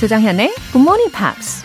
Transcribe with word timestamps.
조장현의 0.00 0.54
Good 0.72 0.78
Morning 0.78 1.12
Pops. 1.14 1.62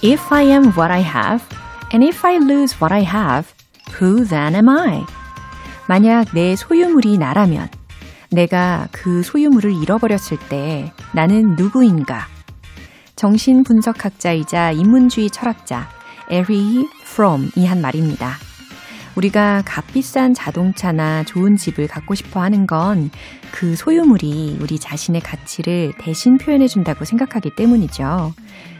If 0.00 0.32
I 0.32 0.44
am 0.44 0.66
what 0.76 0.92
I 0.92 1.02
have, 1.02 1.44
and 1.92 2.06
if 2.06 2.24
I 2.24 2.36
lose 2.36 2.76
what 2.80 2.94
I 2.94 3.02
have, 3.02 3.48
who 4.00 4.24
then 4.24 4.54
am 4.54 4.68
I? 4.68 5.04
만약 5.88 6.26
내 6.32 6.54
소유물이 6.54 7.18
나라면, 7.18 7.68
내가 8.30 8.86
그 8.92 9.24
소유물을 9.24 9.72
잃어버렸을 9.82 10.38
때 10.48 10.92
나는 11.10 11.56
누구인가? 11.56 12.28
정신분석학자이자 13.16 14.70
인문주의 14.70 15.30
철학자 15.30 15.88
에리 16.28 16.88
프롬이 17.06 17.66
한 17.66 17.80
말입니다. 17.80 18.49
우리가 19.16 19.62
값비싼 19.64 20.34
자동차나 20.34 21.24
좋은 21.24 21.56
집을 21.56 21.88
갖고 21.88 22.14
싶어 22.14 22.40
하는 22.40 22.66
건 22.66 23.10
그 23.52 23.76
소유물이 23.76 24.58
우리 24.60 24.78
자신의 24.78 25.20
가치를 25.20 25.92
대신 25.98 26.38
표현해 26.38 26.66
준다고 26.66 27.04
생각하기 27.04 27.54
때문이죠. 27.56 28.32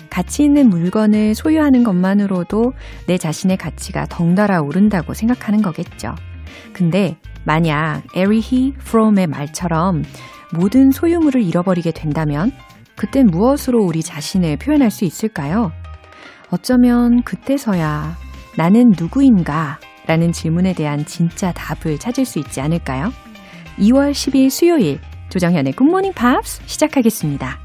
가치 0.08 0.42
있는 0.42 0.68
물건을 0.68 1.34
소유하는 1.34 1.84
것만으로도 1.84 2.72
내 3.06 3.16
자신의 3.16 3.56
가치가 3.56 4.06
덩달아 4.06 4.60
오른다고 4.62 5.14
생각하는 5.14 5.62
거겠죠. 5.62 6.14
근데 6.72 7.16
만약 7.44 8.02
에리히 8.14 8.72
프롬의 8.72 9.28
말처럼 9.28 10.02
모든 10.52 10.90
소유물을 10.90 11.42
잃어버리게 11.42 11.92
된다면 11.92 12.50
그땐 12.96 13.26
무엇으로 13.26 13.82
우리 13.84 14.02
자신을 14.02 14.56
표현할 14.56 14.90
수 14.90 15.04
있을까요? 15.04 15.72
어쩌면 16.50 17.22
그때서야 17.22 18.16
나는 18.56 18.92
누구인가? 18.98 19.78
라는 20.10 20.32
질문에 20.32 20.74
대한 20.74 21.04
진짜 21.04 21.52
답을 21.52 21.96
찾을 21.96 22.24
수 22.24 22.40
있지 22.40 22.60
않을까요? 22.60 23.10
2월 23.78 24.10
10일 24.10 24.50
수요일 24.50 24.98
조정현의 25.28 25.74
굿모닝 25.74 26.14
팝스 26.14 26.66
시작하겠습니다. 26.66 27.60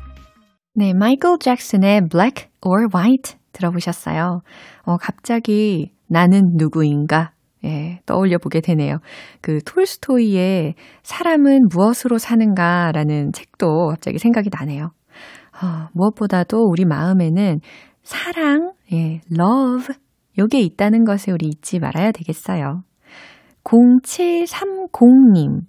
네, 0.76 0.94
마이클 0.94 1.40
잭슨의 1.40 2.02
Black 2.12 2.50
or 2.62 2.86
White 2.94 3.38
들어보셨어요. 3.52 4.42
어, 4.84 4.98
갑자기 4.98 5.92
나는 6.08 6.52
누구인가? 6.56 7.32
예, 7.64 8.00
떠올려 8.06 8.38
보게 8.38 8.62
되네요. 8.62 9.00
그 9.42 9.58
톨스토이의 9.64 10.76
사람은 11.02 11.70
무엇으로 11.74 12.20
사는가 12.20 12.92
라는 12.92 13.32
책도 13.34 13.88
갑자기 13.88 14.20
생각이 14.20 14.52
나네요. 14.54 14.92
어, 15.64 15.88
무엇보다도 15.94 16.60
우리 16.70 16.86
마음에는 16.86 17.60
사랑, 18.04 18.74
예, 18.94 19.22
love, 19.32 19.96
요게 20.38 20.60
있다는 20.60 21.06
것을 21.06 21.34
우리 21.34 21.48
잊지 21.48 21.80
말아야 21.80 22.12
되겠어요. 22.12 22.84
0730님. 23.64 25.62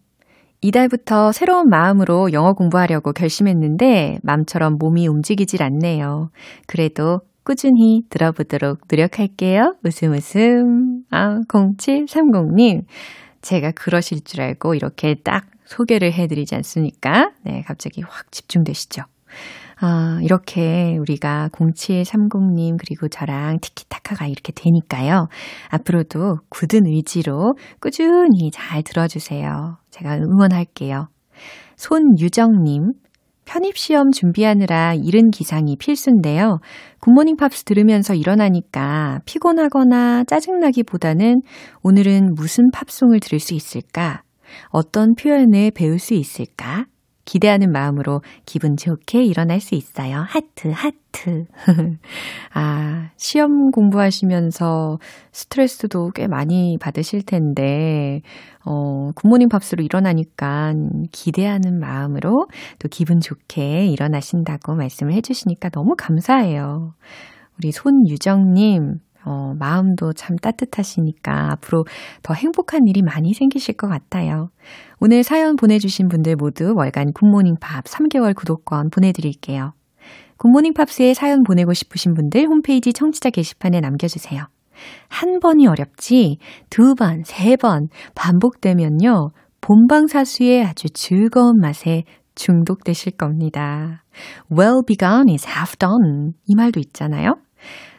이달부터 0.63 1.33
새로운 1.33 1.69
마음으로 1.69 2.33
영어 2.33 2.53
공부하려고 2.53 3.13
결심했는데 3.13 4.19
맘처럼 4.23 4.77
몸이 4.79 5.07
움직이질 5.07 5.63
않네요. 5.63 6.31
그래도 6.67 7.21
꾸준히 7.45 8.03
들어보도록 8.11 8.81
노력할게요. 8.91 9.77
웃음 9.85 10.13
웃음. 10.13 11.05
아, 11.11 11.41
0730님. 11.49 12.83
제가 13.43 13.71
그러실 13.73 14.25
줄 14.25 14.41
알고 14.41 14.75
이렇게 14.75 15.15
딱 15.23 15.47
소개를 15.65 16.13
해드리지 16.13 16.57
않습니까? 16.57 17.31
네, 17.45 17.63
갑자기 17.65 18.03
확 18.03 18.33
집중되시죠? 18.33 19.03
아, 19.79 20.19
이렇게 20.23 20.97
우리가 20.99 21.51
0730님 21.53 22.79
그리고 22.79 23.09
저랑 23.09 23.61
티키타 23.61 23.96
카가 24.07 24.27
이렇게 24.27 24.53
되니까요. 24.53 25.29
앞으로도 25.71 26.37
굳은 26.49 26.87
의지로 26.87 27.55
꾸준히 27.81 28.51
잘 28.53 28.83
들어주세요. 28.85 29.79
제가 29.91 30.17
응원할게요. 30.17 31.09
손유정님, 31.77 32.93
편입시험 33.45 34.11
준비하느라 34.11 34.95
이른 34.95 35.31
기상이 35.31 35.77
필수인데요. 35.77 36.59
굿모닝 37.01 37.37
팝스 37.37 37.65
들으면서 37.65 38.15
일어나니까 38.15 39.21
피곤하거나 39.25 40.25
짜증나기보다는 40.25 41.43
오늘은 41.83 42.35
무슨 42.35 42.71
팝송을 42.73 43.21
들을 43.21 43.39
수 43.39 43.55
있을까? 43.55 44.23
어떤 44.69 45.15
표현을 45.15 45.71
배울 45.73 45.99
수 45.99 46.15
있을까? 46.15 46.87
기대하는 47.27 47.71
마음으로 47.71 48.23
기분 48.47 48.77
좋게 48.77 49.23
일어날 49.25 49.61
수 49.61 49.75
있어요. 49.75 50.25
하트, 50.27 50.69
하트. 50.69 51.45
아, 52.55 53.11
시험 53.17 53.71
공부하시면서 53.73 54.99
스트레스도 55.33 56.13
꽤 56.15 56.29
많이 56.29 56.79
받으실 56.81 57.23
텐데, 57.23 58.23
어, 58.65 59.11
굿모닝 59.17 59.49
팝스로 59.49 59.83
일어나니까 59.83 60.73
기대하는 61.13 61.79
마음으로 61.79 62.47
또 62.79 62.89
기분 62.89 63.21
좋게 63.21 63.87
일어나신다고 63.87 64.75
말씀을 64.77 65.13
해주시니까 65.15 65.71
너무 65.71 65.95
감사해요. 65.99 66.95
우리 67.59 67.73
손유정님, 67.73 69.01
어, 69.25 69.55
마음도 69.59 70.13
참 70.13 70.37
따뜻하시니까 70.37 71.51
앞으로 71.53 71.85
더 72.23 72.35
행복한 72.35 72.87
일이 72.87 73.03
많이 73.03 73.35
생기실 73.35 73.77
것 73.77 73.89
같아요. 73.89 74.51
오늘 74.99 75.23
사연 75.23 75.57
보내주신 75.57 76.09
분들 76.09 76.37
모두 76.37 76.73
월간 76.75 77.13
굿모닝 77.13 77.57
팝 77.61 77.85
3개월 77.85 78.35
구독권 78.35 78.91
보내드릴게요. 78.91 79.73
굿모닝 80.39 80.73
팝스에 80.75 81.15
사연 81.15 81.43
보내고 81.43 81.73
싶으신 81.75 82.15
분들 82.15 82.47
홈페이지 82.47 82.93
청취자 82.93 83.31
게시판에 83.31 83.81
남겨주세요. 83.81 84.47
한 85.09 85.39
번이 85.41 85.67
어렵지 85.67 86.39
두 86.71 86.95
번, 86.95 87.23
세 87.25 87.57
번 87.57 87.89
반복되면요. 88.15 89.31
본방사수의 89.61 90.65
아주 90.65 90.89
즐거운 90.91 91.59
맛에 91.61 92.05
중독되실 92.35 93.13
겁니다. 93.13 94.05
Well 94.51 94.83
begun 94.87 95.29
is 95.31 95.47
half 95.47 95.77
done. 95.79 96.33
이 96.47 96.55
말도 96.55 96.81
있잖아요. 96.81 97.37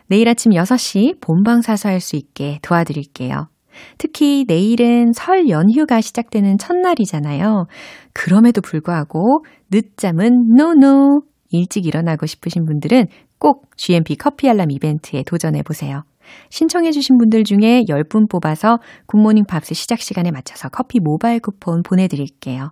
내일 0.07 0.29
아침 0.29 0.51
6시 0.51 1.19
본방사수 1.19 1.87
할 1.87 1.99
수 1.99 2.15
있게 2.15 2.59
도와드릴게요. 2.61 3.49
특히 3.97 4.45
내일은 4.47 5.11
설 5.13 5.49
연휴가 5.49 6.01
시작되는 6.01 6.57
첫날이잖아요. 6.57 7.65
그럼에도 8.13 8.61
불구하고 8.61 9.43
늦잠은 9.71 10.55
no 10.55 10.82
no. 10.82 11.21
일찍 11.49 11.85
일어나고 11.85 12.25
싶으신 12.25 12.65
분들은 12.65 13.07
꼭 13.39 13.69
GMP 13.77 14.15
커피 14.15 14.49
알람 14.49 14.71
이벤트에 14.71 15.23
도전해 15.23 15.63
보세요. 15.63 16.03
신청해 16.49 16.91
주신 16.91 17.17
분들 17.17 17.43
중에 17.45 17.83
10분 17.87 18.29
뽑아서 18.29 18.79
Good 19.07 19.21
Morning 19.21 19.45
Pops 19.45 19.73
시작 19.73 20.01
시간에 20.01 20.31
맞춰서 20.31 20.67
커피 20.69 20.99
모바일 20.99 21.39
쿠폰 21.39 21.83
보내 21.83 22.07
드릴게요. 22.07 22.71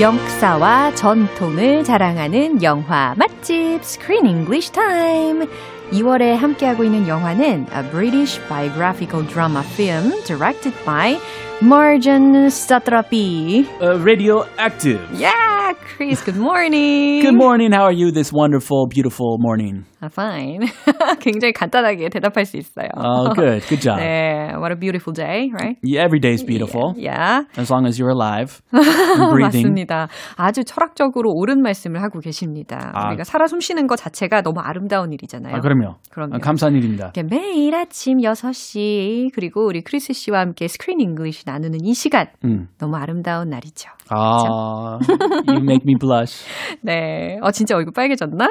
역사와 0.00 0.92
전통을 0.96 1.84
자랑하는 1.84 2.64
영화 2.64 3.14
맛집 3.16 3.80
Screen 3.84 4.26
English 4.26 4.72
Time. 4.72 5.46
2월에 5.92 6.34
함께하고 6.34 6.82
있는 6.82 7.06
영화는 7.06 7.68
A 7.72 7.90
British 7.92 8.40
biographical 8.48 9.24
drama 9.24 9.62
film 9.62 10.10
directed 10.24 10.74
by 10.84 11.16
Marjan 11.68 12.50
Satrapi. 12.52 13.64
Uh, 13.80 13.98
radioactive. 14.00 15.00
Yeah, 15.14 15.72
Chris, 15.96 16.20
good 16.20 16.36
morning. 16.36 17.22
Good 17.22 17.34
morning. 17.34 17.72
How 17.72 17.84
are 17.84 17.92
you 17.92 18.12
this 18.12 18.30
wonderful, 18.30 18.86
beautiful 18.86 19.38
morning? 19.40 19.86
I'm 20.02 20.10
fine. 20.10 20.68
굉장히 21.20 21.54
간단하게 21.54 22.10
대답할 22.10 22.44
수 22.44 22.58
있어요. 22.58 22.88
Oh, 22.98 23.32
good. 23.32 23.62
Good 23.66 23.80
job. 23.80 23.98
네, 23.98 24.52
what 24.58 24.72
a 24.72 24.76
beautiful 24.76 25.14
day, 25.14 25.50
right? 25.58 25.78
Yeah, 25.82 26.04
every 26.04 26.20
day 26.20 26.34
is 26.34 26.44
beautiful. 26.44 26.92
Yeah. 26.98 27.44
As 27.56 27.70
long 27.70 27.86
as 27.86 27.98
you're 27.98 28.10
alive 28.10 28.60
and 28.74 29.30
breathing. 29.32 29.64
맞습니다. 29.64 30.08
아주 30.36 30.64
철학적으로 30.64 31.32
옳은 31.32 31.62
말씀을 31.62 32.02
하고 32.02 32.20
계십니다. 32.20 32.92
아. 32.94 33.08
우리가 33.08 33.24
살아 33.24 33.46
숨쉬는 33.46 33.86
것 33.86 33.96
자체가 33.96 34.42
너무 34.42 34.60
아름다운 34.60 35.14
일이잖아요. 35.14 35.56
아, 35.56 35.60
그럼요. 35.60 35.94
그럼요. 36.10 36.34
아, 36.34 36.38
감사한 36.40 36.74
일입니다. 36.76 37.12
매일 37.30 37.74
아침 37.74 38.18
6시 38.18 39.30
그리고 39.34 39.64
우리 39.66 39.80
크리스 39.80 40.12
씨와 40.12 40.40
함께 40.40 40.68
Screen 40.68 41.00
English 41.00 41.46
나누는 41.54 41.84
이 41.84 41.94
시간 41.94 42.26
음. 42.44 42.68
너무 42.78 42.96
아름다운 42.96 43.48
날이죠. 43.50 43.88
아, 44.08 44.98
you 45.46 45.62
make 45.62 45.84
me 45.86 45.94
blush. 45.94 46.44
네. 46.82 47.38
어, 47.42 47.52
진짜 47.52 47.76
얼굴 47.76 47.92
빨개졌나? 47.92 48.50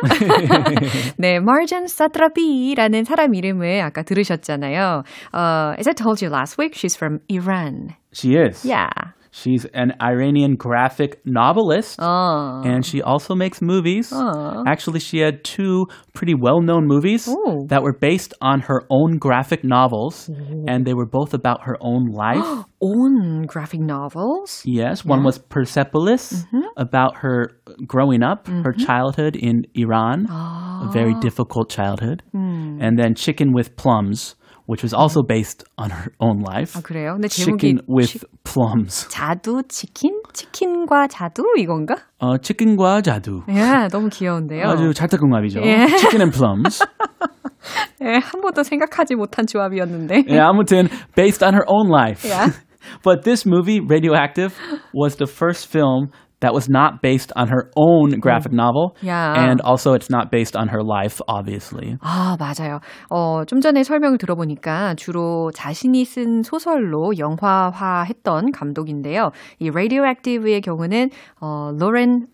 네, 1.18 1.36
Marjan 1.36 1.84
Satrapi라는 1.84 3.04
사람 3.04 3.36
이름을 3.36 3.82
아까 3.82 4.04
들으셨잖아요. 4.04 5.04
Uh, 5.34 5.76
as 5.78 5.88
I 5.88 5.94
told 5.94 6.24
you 6.24 6.32
last 6.32 6.58
week, 6.58 6.76
she's 6.76 6.96
from 6.96 7.20
Iran. 7.30 7.96
She 8.14 8.36
is. 8.36 8.64
Yeah. 8.66 8.90
She's 9.36 9.66
an 9.74 9.94
Iranian 10.00 10.56
graphic 10.56 11.20
novelist. 11.26 12.00
어. 12.00 12.64
And 12.64 12.86
she 12.86 13.02
also 13.02 13.34
makes 13.34 13.64
movies. 13.64 14.12
Oh. 14.14 14.64
Actually, 14.68 15.00
she 15.00 15.18
had 15.20 15.44
two 15.44 15.88
pretty 16.14 16.36
well 16.36 16.62
known 16.62 16.86
movies 16.86 17.28
Ooh. 17.28 17.66
that 17.70 17.82
were 17.82 17.98
based 18.00 18.36
on 18.42 18.62
her 18.62 18.84
own 18.92 19.18
graphic 19.18 19.64
novels. 19.64 20.30
And 20.68 20.86
they 20.86 20.94
were 20.94 21.08
both 21.08 21.34
about 21.34 21.64
her 21.64 21.78
own 21.82 22.12
life. 22.12 22.46
own 22.84 23.46
graphic 23.48 23.80
novels. 23.80 24.62
yes, 24.66 25.04
one 25.04 25.24
was 25.24 25.40
Persepolis, 25.40 26.34
mm-hmm. 26.34 26.68
about 26.78 27.18
her 27.18 27.58
growing 27.88 28.22
up, 28.22 28.48
her 28.48 28.74
mm-hmm. 28.74 28.86
childhood 28.86 29.36
in 29.36 29.66
Iran, 29.74 30.28
a 30.30 30.90
very 30.92 31.14
ah. 31.16 31.20
difficult 31.20 31.70
childhood. 31.70 32.22
Hmm. 32.34 32.80
And 32.82 33.00
then 33.00 33.16
Chicken 33.16 33.54
with 33.54 33.78
Plums, 33.78 34.36
which 34.69 34.83
was 34.83 34.93
also 34.93 35.23
based 35.23 35.65
on 35.79 35.91
her 35.91 36.13
own 36.21 36.41
life. 36.41 36.75
아, 36.77 36.83
그래요? 36.83 37.15
근데 37.15 37.29
제목이 37.29 37.61
Chicken 37.61 37.81
with 37.89 38.25
Plums. 38.45 39.09
자두 39.09 39.63
치킨? 39.69 40.21
치킨과 40.33 41.07
자두 41.09 41.43
이건가? 41.57 41.97
어, 42.19 42.37
치킨과 42.37 43.01
자두. 43.01 43.43
예, 43.49 43.89
너무 43.91 44.09
귀여운데요. 44.11 44.69
아주 44.69 44.93
찰떡궁합이죠. 44.93 45.61
예. 45.63 45.87
Chicken 45.87 46.21
and 46.21 46.37
Plums. 46.37 46.85
예, 48.03 48.19
한 48.23 48.41
번도 48.41 48.63
생각하지 48.63 49.15
못한 49.15 49.47
조합이었는데. 49.47 50.25
예, 50.29 50.39
아무튼 50.39 50.89
based 51.17 51.43
on 51.45 51.55
her 51.55 51.65
own 51.67 51.89
life. 51.91 52.29
Yeah. 52.29 52.53
but 53.03 53.25
this 53.25 53.47
movie, 53.47 53.81
Radioactive, 53.81 54.55
was 54.93 55.17
the 55.17 55.27
first 55.27 55.67
film 55.67 56.11
that 56.44 56.54
was 56.54 56.70
not 56.70 57.02
based 57.02 57.32
on 57.36 57.48
her 57.48 57.72
own 57.76 58.20
graphic 58.20 58.52
novel. 58.52 58.96
Yeah. 59.02 59.34
And 59.34 59.62
also 59.62 59.94
it's 59.94 60.10
not 60.12 60.30
based 60.30 60.56
on 60.56 60.68
her 60.70 60.84
life, 60.84 61.22
obviously. 61.28 61.98
아, 62.02 62.36
맞아요. 62.38 62.80
어, 63.10 63.46
좀 63.46 63.62
전에 63.62 63.84
설명을 63.84 64.18
들어보니까 64.18 64.96
주로 64.96 65.52
자신이 65.52 66.06
쓴 66.06 66.44
소설로 66.44 67.18
영화화했던 67.18 68.52
감독인데요. 68.52 69.32
이 69.60 69.70
Radioactive의 69.70 70.62
경우는 70.62 71.10
어, 71.42 71.72
로렌 71.80 72.28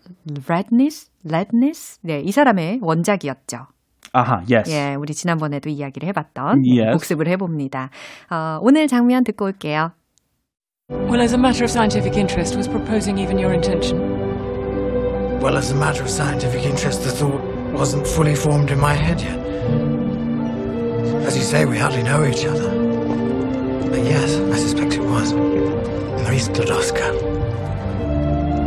레드니스? 0.47 1.11
레드니스? 1.23 1.99
네, 2.01 2.21
이 2.21 2.31
사람의 2.31 2.79
원작이었죠. 2.81 3.67
아하, 4.11 4.41
yes. 4.51 4.71
예, 4.71 4.95
우리 4.95 5.13
지난번에도 5.13 5.69
이야기를 5.69 6.07
해봤던 6.09 6.63
Yes. 6.65 6.93
복습을 6.93 7.27
해봅니다. 7.27 7.91
어, 8.31 8.57
오늘 8.61 8.87
장면 8.87 9.23
듣고 9.23 9.45
올게요. 9.45 9.91
Well, 10.89 11.21
as 11.21 11.33
a 11.33 11.37
matter 11.37 11.63
of 11.63 11.69
scientific 11.69 12.17
interest, 12.17 12.55
was 12.55 12.67
proposing 12.67 13.19
even 13.19 13.37
your 13.37 13.53
intention? 13.53 13.99
Well, 15.39 15.55
as 15.55 15.69
a 15.69 15.75
matter 15.75 16.01
of 16.01 16.09
scientific 16.09 16.63
interest, 16.63 17.03
the 17.03 17.11
thought 17.11 17.41
wasn't 17.71 18.07
fully 18.07 18.33
formed 18.33 18.71
in 18.71 18.79
my 18.79 18.93
head 18.93 19.21
yet. 19.21 19.37
As 21.27 21.37
you 21.37 21.43
say, 21.43 21.65
we 21.65 21.77
hardly 21.77 22.01
know 22.01 22.25
each 22.25 22.43
other. 22.43 22.69
But 23.87 23.99
yes, 23.99 24.35
I 24.35 24.57
suspect 24.57 24.93
it 24.93 25.01
was. 25.01 25.33
Maurice 25.33 26.49
Sklodowska. 26.49 27.13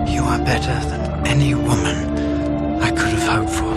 You 0.08 0.22
are 0.22 0.38
better 0.38 0.78
than 0.90 1.26
any 1.26 1.54
woman 1.54 2.80
I 2.80 2.90
could 2.90 3.19
have 3.19 3.26
hoped 3.26 3.50
for. 3.50 3.74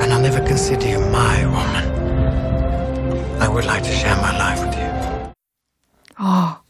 And 0.00 0.12
I'll 0.12 0.22
never 0.22 0.46
consider 0.46 0.86
you 0.86 1.00
my 1.00 1.44
woman. 1.46 3.42
I 3.42 3.48
would 3.48 3.64
like 3.64 3.82
to 3.82 3.90
share 3.92 4.14
my 4.16 4.38
life 4.38 4.64
with 4.64 4.76
you. 4.78 5.32
Oh, 6.20 6.60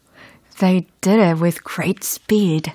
they 0.58 0.86
did 1.00 1.18
it 1.18 1.40
with 1.40 1.62
great 1.64 2.04
speed. 2.04 2.72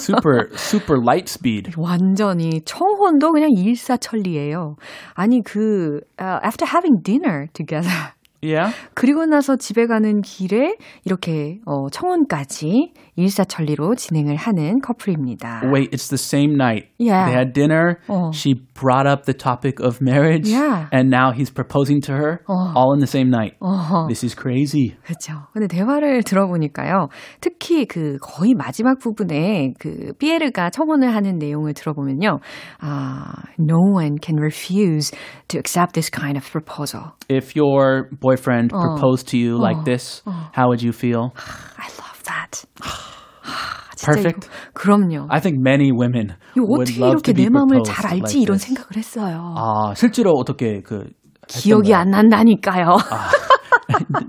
super, 0.00 0.50
super 0.54 0.98
light 0.98 1.28
speed. 1.28 1.74
완전히 1.76 2.60
청혼도 2.64 3.32
그냥 3.32 3.50
일사천리예요. 3.50 4.76
아니 5.14 5.42
그 5.42 6.00
uh, 6.20 6.38
after 6.42 6.66
having 6.66 7.02
dinner 7.02 7.48
together 7.52 8.14
Yeah. 8.41 8.73
그리고 8.93 9.25
나서 9.25 9.55
집에 9.55 9.87
가는 9.87 10.21
길에 10.21 10.75
이렇게 11.05 11.59
어, 11.65 11.89
청혼까지 11.89 12.93
일사천리로 13.15 13.95
진행을 13.95 14.35
하는 14.35 14.79
커플입니다. 14.79 15.61
Wait, 15.73 15.91
it's 15.91 16.07
the 16.09 16.17
same 16.19 16.53
night. 16.55 16.87
Yeah. 16.99 17.25
They 17.25 17.33
had 17.33 17.53
dinner. 17.53 17.99
Oh. 18.07 18.31
She 18.31 18.53
brought 18.75 19.07
up 19.07 19.25
the 19.25 19.33
topic 19.33 19.79
of 19.79 19.99
marriage. 20.01 20.47
Yeah. 20.47 20.87
And 20.91 21.09
now 21.09 21.31
he's 21.31 21.49
proposing 21.49 21.99
to 22.01 22.13
her 22.13 22.43
Oh. 22.47 22.73
all 22.75 22.93
in 22.93 22.99
the 22.99 23.07
same 23.07 23.29
night. 23.31 23.55
어허. 23.59 24.07
This 24.07 24.23
is 24.23 24.35
crazy. 24.35 24.95
그렇죠. 25.03 25.47
근데 25.53 25.67
대화를 25.67 26.21
들어보니까요. 26.23 27.09
특히 27.41 27.85
그 27.87 28.17
거의 28.21 28.53
마지막 28.53 28.99
부분에 28.99 29.73
그 29.79 30.13
피에르가 30.19 30.69
청혼을 30.69 31.13
하는 31.15 31.37
내용을 31.39 31.73
들어보면요. 31.73 32.39
아, 32.81 33.33
no 33.59 33.79
one 33.95 34.17
can 34.21 34.37
refuse 34.39 35.11
to 35.47 35.57
accept 35.57 35.93
this 35.93 36.11
kind 36.11 36.37
of 36.37 36.45
proposal. 36.51 37.13
If 37.29 37.55
your 37.57 38.09
boyfriend 38.27 38.75
Oh. 38.75 38.79
proposed 38.83 39.31
to 39.31 39.37
you 39.37 39.55
like 39.57 39.85
this, 39.85 40.21
how 40.51 40.67
would 40.67 40.83
you 40.83 40.91
feel? 40.91 41.31
I 41.79 41.87
love 42.03 42.19
that. 42.27 42.67
아, 42.83 43.95
Perfect. 44.05 44.45
이거, 44.45 44.53
그럼요. 44.73 45.27
I 45.29 45.39
think 45.39 45.57
many 45.59 45.91
women 45.91 46.35
would 46.55 46.91
어떻게 46.91 46.99
love 47.01 47.11
이렇게 47.17 47.31
to 47.31 47.35
be 47.35 47.43
내 47.45 47.49
마음을 47.49 47.81
proposed 47.83 47.91
잘 47.95 48.05
알지 48.11 48.19
like 48.19 48.41
이런 48.43 48.57
this. 48.57 48.65
생각을 48.67 48.89
했어요. 48.95 49.55
아, 49.57 49.93
실제로 49.95 50.31
어떻게 50.37 50.81
그 50.81 51.09
기억이 51.47 51.93
안 51.95 52.11
난다니까요. 52.11 52.97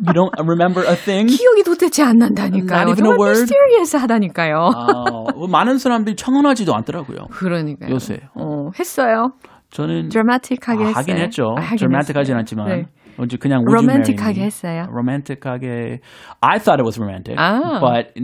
You 0.06 0.14
don't 0.14 0.30
remember 0.38 0.84
a 0.88 0.94
thing? 0.96 1.26
기억이 1.36 1.64
도대체 1.64 2.02
안 2.04 2.16
난다니까요. 2.18 2.80
Not 2.86 3.00
even 3.00 3.12
a 3.12 3.18
word? 3.18 3.38
mysterious 3.40 3.96
하다니까요. 3.96 4.54
아, 4.54 5.32
뭐 5.34 5.48
많은 5.48 5.78
사람들이 5.78 6.14
청혼하지도 6.16 6.74
않더라고요. 6.74 7.26
그러니까요. 7.32 7.90
요새. 7.92 8.20
어, 8.34 8.70
했어요. 8.78 9.32
저는 9.70 10.08
드라마틱하게 10.08 10.78
아, 10.82 10.86
했어요. 10.86 10.94
하긴 10.96 11.16
했죠. 11.18 11.42
아, 11.56 11.60
하긴 11.60 11.76
드라마틱하진 11.78 12.34
했어요. 12.34 12.38
않지만 12.38 12.68
네. 12.68 12.84
언제 13.18 13.36
그냥 13.36 13.64
would 13.66 13.82
you 13.82 13.86
marry 13.86 14.34
me? 14.34 14.44
했어요. 14.44 14.86
romantic하게 14.90 16.00
I 16.40 16.58
thought 16.58 16.80
it 16.80 16.84
was 16.84 16.98
romantic, 16.98 17.36
아. 17.36 17.80
but 17.80 18.14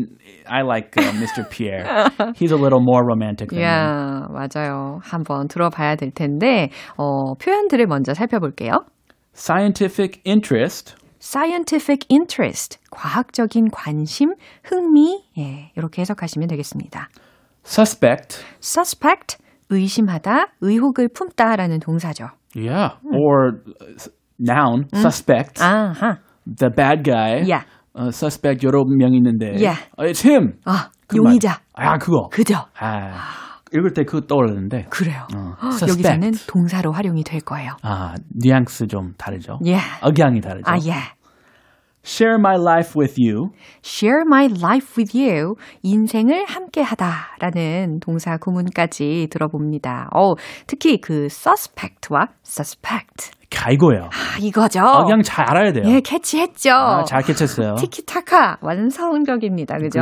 I 0.47 0.63
like 0.63 0.97
uh, 0.97 1.13
Mr. 1.13 1.49
Pierre. 1.51 1.85
He's 2.35 2.53
a 2.53 2.57
little 2.57 2.81
more 2.81 3.05
romantic 3.05 3.51
than 3.51 3.59
me. 3.59 3.65
야, 3.65 4.29
맞아요. 4.31 5.01
한번 5.03 5.49
들어봐야 5.49 5.97
될 5.97 6.11
텐데, 6.13 6.71
어, 6.97 7.35
표현들을 7.35 7.87
먼저 7.87 8.15
살펴볼게요. 8.15 8.85
Scientific 9.35 10.21
interest. 10.25 10.95
scientific 11.21 12.07
interest, 12.11 12.79
과학적인 12.91 13.71
관심, 13.71 14.35
흥미, 14.63 15.25
예, 15.39 15.73
이렇게 15.75 16.03
해석하시면 16.03 16.49
되겠습니다. 16.49 17.09
Suspect. 17.65 18.45
suspect, 18.61 19.39
의심하다, 19.71 20.49
의혹을 20.61 21.09
품다라는 21.09 21.81
동사죠. 21.81 22.29
Yeah. 22.55 22.97
Or 23.11 23.63
uh, 24.41 24.53
noun. 24.53 24.85
Suspect. 24.95 25.61
아하, 25.63 26.19
The 26.47 26.71
bad 26.75 27.03
guy. 27.05 27.43
Yeah. 27.47 27.65
어, 27.95 28.09
suspect 28.13 28.65
여러 28.67 28.85
명 28.85 29.15
있는데. 29.15 29.53
Yeah. 29.55 29.79
어, 29.97 30.05
it's 30.05 30.25
him. 30.25 30.59
아, 30.65 30.91
그 31.07 31.17
말. 31.17 31.33
용의자. 31.35 31.61
아, 31.75 31.99
그거. 31.99 32.29
그죠? 32.31 32.57
아, 32.79 33.15
읽을 33.73 33.93
때 33.95 34.05
그거 34.05 34.21
떠오르는데. 34.27 34.87
그래요. 34.91 35.27
어, 35.35 35.55
여기서는. 35.89 36.33
동사로 36.49 36.93
활용이 36.93 37.25
될 37.25 37.41
거예요. 37.41 37.77
아, 37.83 38.15
뉘앙스 38.35 38.89
좀 38.89 39.15
다르죠. 39.17 39.59
Yeah. 39.65 39.85
억양이 40.03 40.41
다르죠. 40.41 40.65
아, 40.71 40.77
예. 40.87 40.95
Share 42.07 42.37
my 42.39 42.57
life 42.61 42.93
with 43.01 43.15
you. 43.19 43.53
share 43.83 44.25
my 44.27 44.45
life 44.45 44.93
with 44.99 45.17
you. 45.17 45.55
인생을 45.83 46.45
함께 46.45 46.83
하다라는 46.83 48.01
동사 48.01 48.37
구문까지 48.37 49.29
들어봅니다. 49.31 50.11
어, 50.15 50.35
특히 50.67 51.01
그 51.01 51.29
suspect와 51.31 52.27
suspect. 52.45 53.31
가 53.55 53.71
이거예요. 53.71 54.05
아, 54.05 54.39
이거죠. 54.41 54.81
억양 54.81 55.23
잘 55.23 55.49
알아야 55.49 55.73
돼요. 55.73 55.85
예, 55.87 56.01
캐치했죠. 56.01 56.71
아, 56.73 57.05
잘 57.05 57.23
캐쳤어요. 57.23 57.77
티키타카 57.77 58.59
완성적입니다. 58.61 59.77
그죠? 59.79 60.01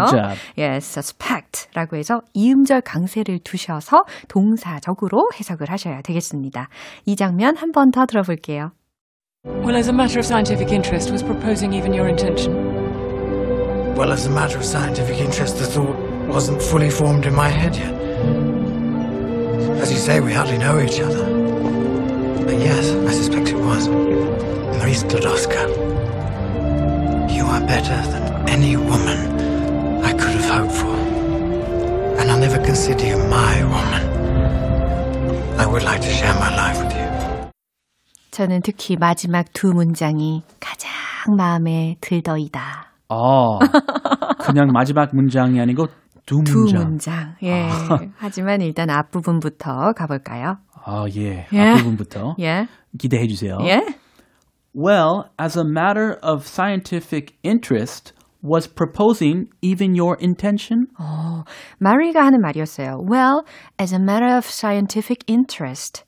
예, 0.59 0.77
suspect라고 0.77 1.97
해서 1.97 2.21
이음절 2.35 2.81
강세를 2.81 3.41
두셔서 3.45 4.05
동사적으로 4.29 5.31
해석을 5.39 5.71
하셔야 5.71 6.01
되겠습니다. 6.03 6.69
이 7.07 7.17
장면 7.17 7.57
한 7.57 7.73
번 7.73 7.91
더 7.91 8.07
들어볼게요. 8.07 8.71
Well, 9.45 9.77
as 9.77 9.89
a 9.89 9.93
matter 9.95 10.19
of 10.21 10.25
scientific 10.25 10.73
interest, 10.73 11.11
was 11.11 11.23
proposing 11.23 11.75
even 11.75 11.93
your 11.93 12.09
intention? 12.09 12.55
Well, 13.97 14.13
as 14.13 14.27
a 14.27 14.31
matter 14.31 14.57
of 14.57 14.65
scientific 14.65 15.19
interest, 15.21 15.59
the 15.59 15.67
thought 15.67 15.97
wasn't 16.29 16.63
fully 16.63 16.89
formed 16.91 17.27
in 17.27 17.35
my 17.35 17.49
head 17.51 17.77
yet. 17.77 17.93
As 19.83 19.91
you 19.91 19.99
say, 19.99 20.21
we 20.21 20.33
hardly 20.33 20.59
know 20.59 20.81
each 20.81 21.01
other. 21.01 21.27
But 22.45 22.59
yes, 22.59 22.91
I 23.09 23.13
suspect 23.13 23.49
it 23.49 23.57
was. 23.59 23.89
Maurice 23.89 25.05
Sklodowska. 25.05 25.63
You 27.31 27.45
are 27.47 27.61
better 27.67 28.01
than 28.13 28.49
any 28.49 28.77
woman 28.77 29.19
I 30.05 30.13
could 30.13 30.35
have 30.39 30.49
hoped 30.51 30.75
for. 30.75 30.95
And 32.19 32.31
I'll 32.31 32.39
never 32.39 32.59
consider 32.59 33.07
you 33.07 33.19
my 33.19 33.63
woman. 33.65 34.03
I 35.59 35.67
would 35.67 35.83
like 35.85 36.01
to 36.03 36.09
share 36.11 36.35
my 36.35 36.51
life 36.55 36.79
with 36.83 36.95
you. 36.97 37.03
저는 38.33 38.63
특히 38.63 38.97
마지막 38.97 39.53
두 39.53 39.73
문장이 39.73 40.43
가장 40.59 40.91
마음에 41.37 41.97
들더이다. 42.01 42.87
어, 43.09 43.59
그냥 44.41 44.69
마지막 44.73 45.15
문장이 45.15 45.61
아니고 45.61 45.87
두 46.25 46.37
문장. 46.37 46.55
두 46.67 46.75
문장. 46.75 47.35
예. 47.43 47.69
하지만 48.17 48.63
일단 48.63 48.89
앞부분부터 48.91 49.93
가볼까요? 49.93 50.57
아, 50.86 51.06
예. 51.16 51.48
예. 51.52 51.60
앞부분부터 51.60 52.36
예. 52.40 52.68
기대해 52.98 53.28
주세요. 53.28 53.58
예. 53.62 53.82
Well, 54.74 55.32
as 55.40 55.58
a 55.58 55.64
matter 55.66 56.20
of 56.22 56.46
scientific 56.46 57.36
interest, 57.44 58.14
was 58.44 58.68
proposing 58.68 59.50
even 59.62 59.96
your 59.96 60.18
intention? 60.22 60.88
어, 61.00 61.44
마리가 61.80 62.24
하는 62.24 62.40
말이었어요. 62.42 63.02
Well, 63.10 63.44
as 63.80 63.94
a 63.94 64.00
matter 64.00 64.36
of 64.36 64.46
scientific 64.46 65.24
interest. 65.28 66.04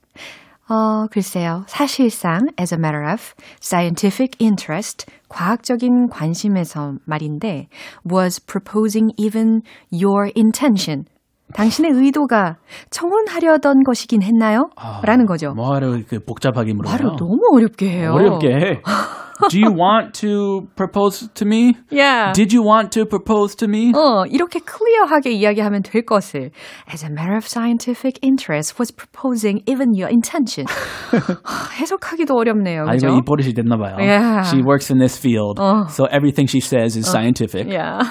어, 0.70 1.08
글쎄요. 1.10 1.64
사실상 1.68 2.50
as 2.60 2.72
a 2.74 2.78
matter 2.78 3.04
of 3.12 3.34
scientific 3.60 4.38
interest, 4.40 5.08
과학적인 5.28 6.10
관심에서 6.12 6.94
말인데 7.06 7.68
was 8.06 8.40
proposing 8.40 9.12
even 9.18 9.64
your 9.92 10.32
intention. 10.36 11.06
당신의 11.54 11.92
의도가 11.92 12.58
청혼하려던 12.92 13.84
것이긴 13.84 14.22
했나요? 14.22 14.70
라는 15.04 15.26
거죠. 15.26 15.54
뭐하러 15.54 15.98
그 16.08 16.20
복잡하게 16.20 16.74
물어요? 16.74 16.92
말을 16.92 17.10
너무 17.18 17.40
어렵게 17.54 17.90
해요. 17.90 18.14
어렵게 18.14 18.48
해. 18.48 18.82
Do 19.50 19.58
you 19.58 19.72
want 19.72 20.20
to 20.20 20.68
propose 20.76 21.30
to 21.34 21.48
me? 21.48 21.74
Yeah. 21.90 22.34
Did 22.34 22.54
you 22.54 22.62
want 22.62 22.92
to 22.92 23.06
propose 23.06 23.56
to 23.60 23.70
me? 23.70 23.94
어, 23.96 24.26
이렇게 24.26 24.60
클리어하게 24.60 25.32
이야기하면 25.32 25.82
될 25.82 26.04
것을 26.06 26.52
as 26.94 27.06
a 27.06 27.10
matter 27.10 27.38
of 27.38 27.46
scientific 27.46 28.20
interest 28.22 28.76
was 28.78 28.92
proposing 28.92 29.64
even 29.66 29.94
your 29.96 30.12
intention. 30.12 30.68
해석하기도 31.80 32.36
어렵네요. 32.36 32.84
아, 32.84 32.92
그죠? 32.92 33.08
이거 33.08 33.18
입버릇이 33.18 33.54
됐나 33.54 33.78
봐요. 33.78 33.96
Yeah. 33.98 34.44
She 34.44 34.62
works 34.62 34.92
in 34.92 35.00
this 35.00 35.18
field, 35.18 35.58
어. 35.58 35.88
so 35.88 36.06
everything 36.12 36.46
she 36.46 36.60
says 36.60 36.98
is 36.98 37.08
scientific. 37.08 37.66
Yeah. 37.66 38.04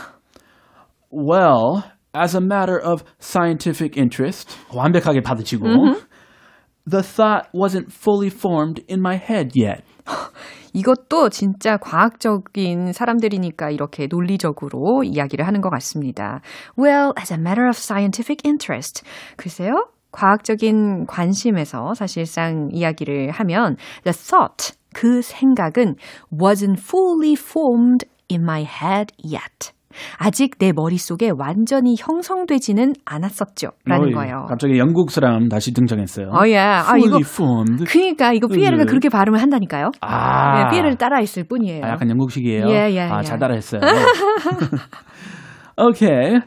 Well, 1.10 1.84
as 2.14 2.36
a 2.36 2.40
matter 2.40 2.78
of 2.78 3.04
scientific 3.20 3.96
interest, 3.96 4.56
완벽하게 4.72 5.20
받으시고, 5.22 5.66
the 6.88 7.02
thought 7.02 7.48
wasn't 7.52 7.92
fully 7.92 8.30
formed 8.30 8.82
in 8.88 9.00
my 9.00 9.16
head 9.16 9.52
yet. 9.54 9.82
이것도 10.72 11.28
진짜 11.30 11.76
과학적인 11.76 12.92
사람들이니까 12.92 13.70
이렇게 13.70 14.06
논리적으로 14.06 15.02
이야기를 15.04 15.46
하는 15.46 15.60
것 15.60 15.70
같습니다. 15.70 16.40
Well, 16.78 17.12
as 17.18 17.32
a 17.32 17.38
matter 17.38 17.66
of 17.66 17.76
scientific 17.76 18.42
interest. 18.44 19.02
글쎄요. 19.36 19.88
과학적인 20.10 21.06
관심에서 21.06 21.94
사실상 21.94 22.70
이야기를 22.72 23.30
하면 23.30 23.76
the 24.04 24.14
thought, 24.14 24.74
그 24.94 25.20
생각은 25.20 25.96
wasn't 26.32 26.78
fully 26.78 27.34
formed 27.34 28.06
in 28.30 28.42
my 28.42 28.62
head 28.62 29.12
yet. 29.22 29.72
아직 30.17 30.57
내 30.59 30.71
머릿속에 30.73 31.31
완전히 31.37 31.95
형성되지는 31.97 32.93
않았었죠. 33.05 33.69
라는 33.85 34.07
어이, 34.07 34.13
거예요. 34.13 34.45
갑자기 34.47 34.77
영국 34.77 35.11
사람 35.11 35.49
다시 35.49 35.73
등장했어요. 35.73 36.29
어, 36.29 36.47
예. 36.47 36.57
아, 36.57 36.97
이거, 36.97 37.19
formed. 37.19 37.85
그니까, 37.85 38.33
이거 38.33 38.47
피에르가 38.47 38.83
음. 38.83 38.87
그렇게 38.87 39.09
발음을 39.09 39.41
한다니까요. 39.41 39.91
아, 40.01 40.63
네, 40.63 40.69
피에르를 40.71 40.97
따라했을 40.97 41.45
뿐이에요. 41.45 41.83
아, 41.85 41.89
약간 41.89 42.09
영국식이에요. 42.09 42.67
예, 42.69 42.91
예, 42.91 43.01
아, 43.01 43.19
예. 43.19 43.23
잘 43.23 43.39
따라했어요. 43.39 43.81
okay. 45.77 46.39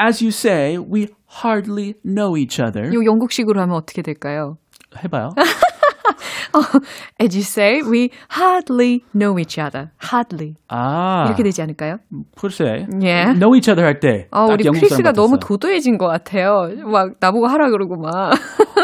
As 0.00 0.22
you 0.22 0.30
say, 0.30 0.78
we 0.78 1.08
hardly 1.44 1.94
know 2.04 2.36
each 2.36 2.60
other. 2.60 2.92
요 2.94 3.04
영국식으로 3.04 3.60
하면 3.60 3.76
어떻게 3.76 4.02
될까요? 4.02 4.56
해봐요. 5.04 5.30
As 7.20 7.34
you 7.36 7.42
say, 7.42 7.82
we 7.82 8.10
hardly 8.30 9.04
know 9.14 9.38
each 9.38 9.58
other. 9.58 9.90
Hardly. 10.02 10.54
아, 10.68 11.26
이렇게 11.26 11.42
되지 11.42 11.62
않을까요? 11.62 11.98
글쎄. 12.36 12.86
예. 13.02 13.32
Know 13.34 13.54
each 13.56 13.70
other 13.70 13.84
할 13.84 14.00
때. 14.00 14.28
아, 14.30 14.46
딱 14.46 14.52
우리 14.52 14.64
크리스가 14.64 15.12
너무. 15.12 15.38
도도해진 15.38 15.98
것 15.98 16.06
같아요. 16.06 16.68
막 16.84 17.14
나보고 17.20 17.46
하라 17.46 17.70
그러고 17.70 17.96
막. 17.96 18.32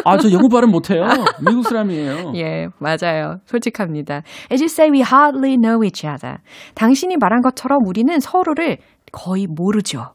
아, 0.04 0.16
저 0.18 0.30
영국 0.30 0.50
발음 0.50 0.70
못해요. 0.70 1.02
미국 1.46 1.64
사람이에요. 1.64 2.32
예, 2.36 2.68
맞아요. 2.78 3.40
솔직합니다. 3.46 4.22
As 4.50 4.62
you 4.62 4.66
say, 4.66 4.90
we 4.90 5.00
hardly 5.02 5.56
know 5.56 5.84
each 5.84 6.06
other. 6.06 6.38
당신이 6.74 7.16
말한 7.18 7.42
것처럼 7.42 7.80
우리는 7.86 8.18
서로를 8.20 8.78
거의 9.12 9.46
모르죠. 9.46 10.14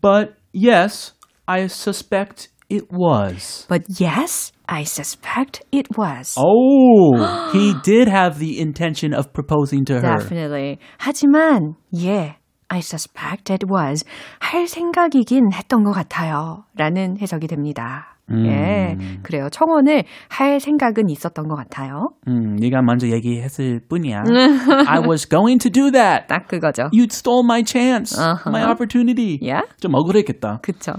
But 0.00 0.34
yes, 0.52 1.14
I 1.46 1.64
suspect 1.64 2.48
it 2.69 2.85
was. 2.91 3.65
But 3.67 3.83
yes, 3.99 4.51
I 4.67 4.83
suspect 4.83 5.63
it 5.71 5.87
was. 5.97 6.35
Oh, 6.37 7.49
he 7.51 7.73
did 7.83 8.07
have 8.07 8.37
the 8.39 8.59
intention 8.59 9.13
of 9.13 9.33
proposing 9.33 9.85
to 9.85 9.95
her. 9.95 10.17
Definitely. 10.17 10.77
하지만, 10.99 11.75
예, 11.95 12.35
I 12.69 12.79
suspect 12.79 13.51
it 13.51 13.65
was. 13.67 14.05
할 14.39 14.67
생각이긴 14.67 15.51
했던 15.51 15.83
것 15.83 15.91
같아요. 15.91 16.65
라는 16.75 17.17
해석이 17.19 17.47
됩니다. 17.47 18.15
예, 18.31 18.95
그래요. 19.23 19.49
청혼을 19.49 20.03
할 20.29 20.59
생각은 20.59 21.09
있었던 21.09 21.47
것 21.47 21.55
같아요. 21.55 22.09
음, 22.27 22.57
네가 22.57 22.83
먼저 22.83 23.07
얘기했을 23.07 23.79
뿐이야. 23.89 24.21
I 24.85 24.99
was 24.99 25.27
going 25.27 25.57
to 25.57 25.71
do 25.71 25.89
that. 25.89 26.27
딱 26.27 26.47
그거죠. 26.47 26.89
You 26.93 27.07
stole 27.09 27.43
my 27.43 27.63
chance, 27.65 28.13
Uh-huh. 28.15 28.51
my 28.51 28.61
opportunity. 28.69 29.39
Yeah? 29.41 29.65
좀 29.81 29.95
억울했겠다. 29.95 30.59
그쵸. 30.61 30.93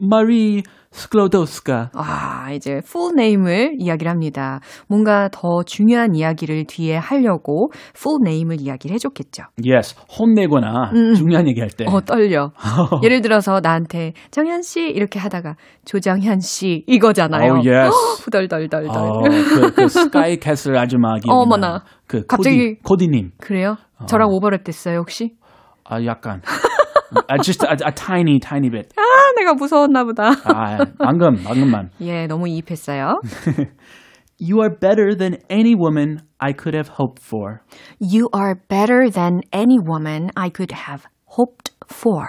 마리 0.00 0.62
스클로도스카. 0.90 1.90
아, 1.92 2.50
이제 2.52 2.80
full 2.82 3.12
name을 3.18 3.74
이야기를 3.78 4.10
합니다. 4.10 4.60
뭔가 4.88 5.28
더 5.30 5.62
중요한 5.62 6.14
이야기를 6.14 6.64
뒤에 6.66 6.96
하려고 6.96 7.70
full 7.94 8.20
name을 8.26 8.60
이야기를 8.60 8.94
해줬겠죠. 8.94 9.44
Yes, 9.64 9.94
혼내거나 10.18 10.92
중요한 11.16 11.46
얘기할 11.48 11.70
때. 11.70 11.84
어, 11.86 12.00
떨려. 12.00 12.52
예를 13.04 13.20
들어서 13.20 13.60
나한테 13.62 14.14
정현 14.30 14.62
씨 14.62 14.80
이렇게 14.88 15.18
하다가 15.18 15.56
조정현 15.84 16.40
씨 16.40 16.84
이거잖아요. 16.86 17.52
Oh, 17.56 17.68
yes. 17.68 17.94
후덜덜덜덜. 18.24 18.88
어, 18.88 19.22
그, 19.22 19.74
그 19.74 19.88
스카이 19.88 20.38
캐슬 20.38 20.76
아줌마 20.76 21.14
기억이 21.18 21.28
어머나. 21.30 21.68
나. 21.68 21.84
그 22.06 22.24
갑자기- 22.26 22.76
코디, 22.76 22.82
코디님. 22.82 23.32
그래요? 23.38 23.76
저랑 24.06 24.28
오버랩 24.30 24.64
됐어요, 24.64 24.98
혹시? 25.00 25.34
아, 25.84 26.02
약간. 26.04 26.40
아, 27.28 27.38
just 27.42 27.64
a, 27.64 27.76
a 27.86 27.92
tiny, 27.92 28.38
tiny 28.38 28.70
bit. 28.70 28.88
아, 28.96 29.02
내가 29.36 29.54
무서웠나 29.54 30.04
보다. 30.04 30.30
아, 30.44 30.78
방금, 30.98 31.42
방금만. 31.42 31.90
예, 32.00 32.26
너무 32.26 32.48
이입했어요. 32.48 33.20
You 34.40 34.60
are 34.60 34.70
better 34.70 35.16
than 35.16 35.38
any 35.50 35.74
woman 35.74 36.20
I 36.38 36.52
could 36.52 36.76
have 36.76 36.92
hoped 36.98 37.20
for. 37.24 37.60
You 38.00 38.28
are 38.34 38.54
better 38.68 39.10
than 39.10 39.40
any 39.52 39.78
woman 39.78 40.30
I 40.36 40.50
could 40.54 40.72
have 40.72 41.06
hoped 41.36 41.72
for. 41.92 42.26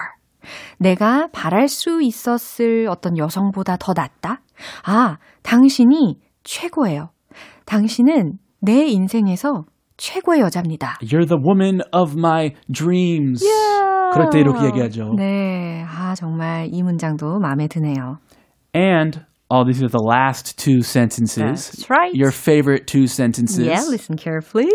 내가 0.78 1.28
바랄 1.32 1.68
수 1.68 2.02
있었을 2.02 2.88
어떤 2.88 3.16
여성보다 3.16 3.76
더 3.76 3.92
낫다? 3.92 4.40
아, 4.84 5.18
당신이 5.42 6.18
최고예요. 6.42 7.10
당신은 7.66 8.38
내 8.60 8.86
인생에서 8.86 9.64
최고의 9.99 10.41
여자입니다. 10.41 10.97
You're 11.01 11.27
the 11.27 11.41
woman 11.41 11.81
of 11.93 12.17
my 12.17 12.53
dreams. 12.71 13.43
그럴 14.13 14.29
때 14.29 14.39
이렇게 14.39 14.65
얘기하죠. 14.65 15.13
네. 15.15 15.83
아, 15.87 16.15
정말 16.15 16.69
이 16.71 16.83
문장도 16.83 17.39
마음에 17.39 17.67
드네요. 17.67 18.19
And, 18.73 19.21
oh, 19.49 19.63
these 19.63 19.81
are 19.81 19.89
the 19.89 20.03
last 20.03 20.57
two 20.57 20.81
sentences. 20.81 21.71
That's 21.71 21.89
right. 21.89 22.13
Your 22.13 22.31
favorite 22.31 22.87
two 22.87 23.07
sentences. 23.07 23.65
Yeah, 23.65 23.83
listen 23.87 24.17
carefully. 24.17 24.69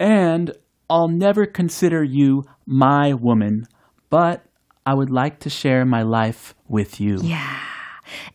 And 0.00 0.52
I'll 0.88 1.08
never 1.08 1.46
consider 1.46 2.02
you 2.02 2.44
my 2.66 3.12
woman, 3.14 3.64
but 4.10 4.42
I 4.86 4.94
would 4.94 5.10
like 5.10 5.40
to 5.40 5.50
share 5.50 5.84
my 5.84 6.02
life 6.02 6.54
with 6.68 7.00
you. 7.00 7.18
Yeah. 7.22 7.58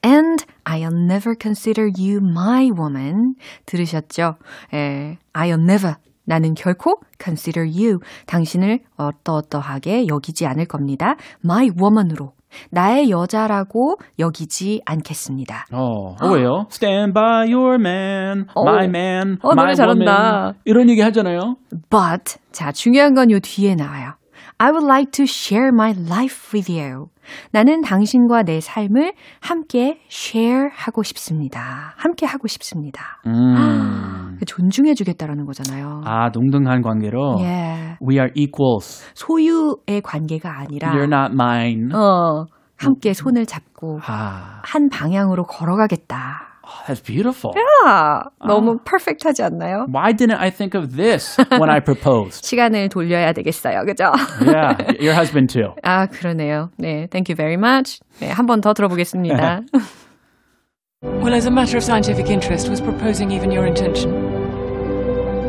And 0.03 0.43
I'll 0.65 0.91
never 0.91 1.33
consider 1.33 1.87
you 1.87 2.19
my 2.19 2.69
woman. 2.75 3.35
들으셨죠? 3.65 4.35
예, 4.73 5.17
I'll 5.33 5.57
never. 5.57 5.95
나는 6.26 6.54
결코 6.54 7.00
consider 7.22 7.66
you. 7.66 8.00
당신을 8.26 8.80
어떠어떠하게 8.96 10.06
여기지 10.08 10.46
않을 10.46 10.66
겁니다. 10.66 11.16
my 11.44 11.70
woman으로. 11.70 12.32
나의 12.70 13.10
여자라고 13.10 13.98
여기지 14.18 14.80
않겠습니다. 14.86 15.66
어, 15.72 16.14
어, 16.20 16.28
왜요? 16.30 16.66
Stand 16.70 17.12
by 17.12 17.52
your 17.52 17.74
man, 17.74 18.46
my 18.56 18.84
man, 18.86 19.38
어, 19.42 19.50
my 19.52 19.56
노래 19.64 19.74
잘한다. 19.74 20.12
woman. 20.34 20.54
이런 20.64 20.88
얘기 20.88 21.00
하잖아요. 21.02 21.56
But, 21.90 22.36
자, 22.52 22.72
중요한 22.72 23.14
건 23.14 23.30
요 23.30 23.40
뒤에 23.40 23.74
나와요. 23.74 24.12
I 24.58 24.70
would 24.70 24.84
like 24.86 25.10
to 25.12 25.24
share 25.24 25.68
my 25.68 25.90
life 25.92 26.50
with 26.54 26.72
you. 26.72 27.08
나는 27.50 27.82
당신과 27.82 28.44
내 28.44 28.60
삶을 28.60 29.12
함께 29.40 30.00
share 30.08 30.68
하고 30.72 31.02
싶습니다. 31.02 31.92
함께 31.96 32.24
하고 32.24 32.46
싶습니다. 32.48 33.20
음. 33.26 34.38
존중해 34.46 34.94
주겠다라는 34.94 35.44
거잖아요. 35.44 36.02
아, 36.04 36.30
동등한 36.30 36.80
관계로. 36.82 37.36
예. 37.40 37.98
We 38.00 38.16
are 38.16 38.30
equals. 38.34 39.04
소유의 39.14 40.00
관계가 40.02 40.58
아니라 40.60 40.92
You're 40.92 41.12
not 41.12 41.32
mine. 41.34 41.94
어, 41.94 42.46
함께 42.78 43.12
손을 43.12 43.44
잡고 43.44 44.00
아, 44.06 44.62
한 44.64 44.88
방향으로 44.88 45.44
걸어가겠다. 45.44 46.45
Oh, 46.65 46.83
that's 46.87 47.01
beautiful. 47.01 47.53
야, 47.85 48.23
너무 48.45 48.77
퍼펙트하지 48.85 49.43
않나요? 49.43 49.87
Why 49.89 50.13
didn't 50.13 50.37
I 50.39 50.49
think 50.51 50.75
of 50.77 50.95
this 50.95 51.35
when 51.57 51.69
I 51.69 51.79
proposed? 51.79 52.45
시간을 52.45 52.89
돌려야 52.89 53.33
되겠어요. 53.33 53.83
그죠? 53.85 54.11
yeah, 54.45 54.77
your 54.99 55.13
husband 55.13 55.51
too. 55.51 55.73
아, 55.83 56.05
그러네요. 56.05 56.69
네, 56.77 57.07
thank 57.09 57.29
you 57.29 57.35
very 57.35 57.55
much. 57.57 57.99
네, 58.19 58.29
한 58.29 58.45
번 58.45 58.61
더 58.61 58.73
들어보겠습니다. 58.73 59.61
Well, 61.03 61.33
as 61.33 61.47
a 61.47 61.51
matter 61.51 61.77
of 61.77 61.83
scientific 61.83 62.29
interest, 62.29 62.69
was 62.69 62.79
proposing 62.79 63.31
even 63.31 63.51
your 63.51 63.65
intention? 63.65 64.13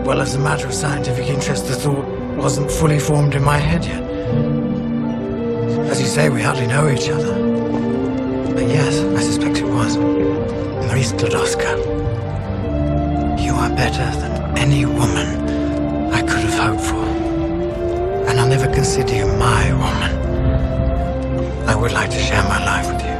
Well, 0.05 0.21
as 0.23 0.35
a 0.35 0.41
matter 0.41 0.67
of 0.67 0.73
scientific 0.75 1.29
interest, 1.29 1.69
the 1.69 1.75
thought 1.77 2.05
wasn't 2.37 2.71
fully 2.71 2.99
formed 2.99 3.35
in 3.37 3.45
my 3.45 3.59
head 3.59 3.85
yet. 3.85 4.03
As 5.93 6.01
you 6.01 6.07
say, 6.09 6.31
we 6.31 6.41
hardly 6.43 6.67
know 6.67 6.89
each 6.89 7.11
other. 7.11 7.37
But 8.57 8.67
yes, 8.69 9.01
I 9.17 9.21
suspect 9.21 9.59
it 9.59 9.67
was. 9.67 9.97
Marie 10.89 11.05
Sklodowska. 11.05 11.71
You 13.41 13.55
are 13.55 13.71
better 13.71 14.09
than 14.21 14.59
any 14.59 14.85
woman 14.85 15.29
I 16.13 16.21
could 16.23 16.45
have 16.47 16.59
hoped 16.59 16.85
for. 16.85 17.05
And 18.29 18.39
I'll 18.41 18.49
never 18.49 18.69
consider 18.73 19.15
you 19.15 19.27
my 19.27 19.73
woman. 19.73 20.13
I 21.69 21.75
would 21.75 21.93
like 21.93 22.11
to 22.11 22.19
share 22.19 22.43
my 22.45 22.59
life 22.65 22.87
with 22.93 23.03
you. 23.03 23.13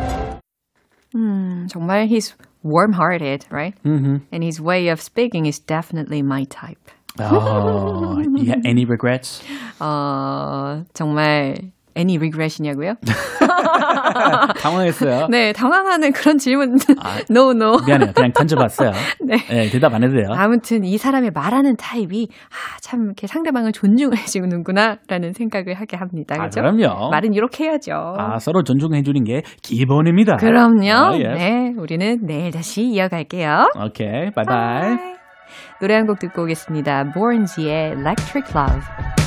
음, 1.15 1.69
정말 1.69 2.07
he's 2.07 2.35
warm-hearted, 2.63 3.45
right? 3.51 3.75
Mm-hmm. 3.85 4.17
And 4.33 4.43
his 4.43 4.61
way 4.61 4.89
of 4.89 5.01
speaking 5.01 5.47
is 5.47 5.59
definitely 5.59 6.23
my 6.23 6.45
type. 6.45 6.91
Oh, 7.19 8.23
yeah, 8.37 8.57
any 8.65 8.87
regrets? 8.87 9.43
어, 9.79 10.85
정말 10.95 11.73
any 11.98 12.18
regret이냐고요? 12.18 12.94
당황했어요. 14.60 15.28
네, 15.30 15.52
당황하는 15.54 16.12
그런 16.12 16.38
질문. 16.38 16.78
아, 17.02 17.18
no, 17.30 17.52
no. 17.52 17.78
미안해요. 17.86 18.12
그냥 18.14 18.32
던져봤어요. 18.34 18.92
네. 19.26 19.38
네. 19.50 19.70
대답 19.70 19.94
안 19.94 20.04
해도 20.04 20.14
돼요. 20.14 20.28
아무튼 20.32 20.84
이 20.84 20.98
사람의 20.98 21.32
말하는 21.34 21.76
타입이 21.78 22.28
아, 22.32 22.78
참 22.82 23.06
이렇게 23.06 23.28
상대방을 23.28 23.72
존중해주는구나라는 23.72 25.34
생각을 25.34 25.74
하게 25.76 25.98
합니다. 25.98 26.36
그렇죠? 26.36 26.60
아, 26.60 26.64
그럼요. 26.72 27.10
말은 27.10 27.34
이렇게 27.34 27.66
해야죠. 27.66 28.16
아, 28.18 28.40
서로 28.40 28.64
존중해주는 28.64 29.24
게 29.24 29.42
기본입니다. 29.62 30.38
그럼요. 30.38 30.92
아, 30.92 31.10
yes. 31.12 31.28
네, 31.38 31.74
우리는 31.78 32.20
내일 32.26 32.52
다시 32.52 32.84
이어갈게요. 32.84 33.70
오케이, 33.76 34.08
okay, 34.08 34.32
바이바이. 34.36 35.18
노래 35.80 35.94
한 35.96 36.08
곡 36.08 36.20
듣고 36.20 36.44
오겠습니다. 36.44 37.12
Borns의 37.14 37.92
Electric 37.92 38.52
Love. 38.56 39.27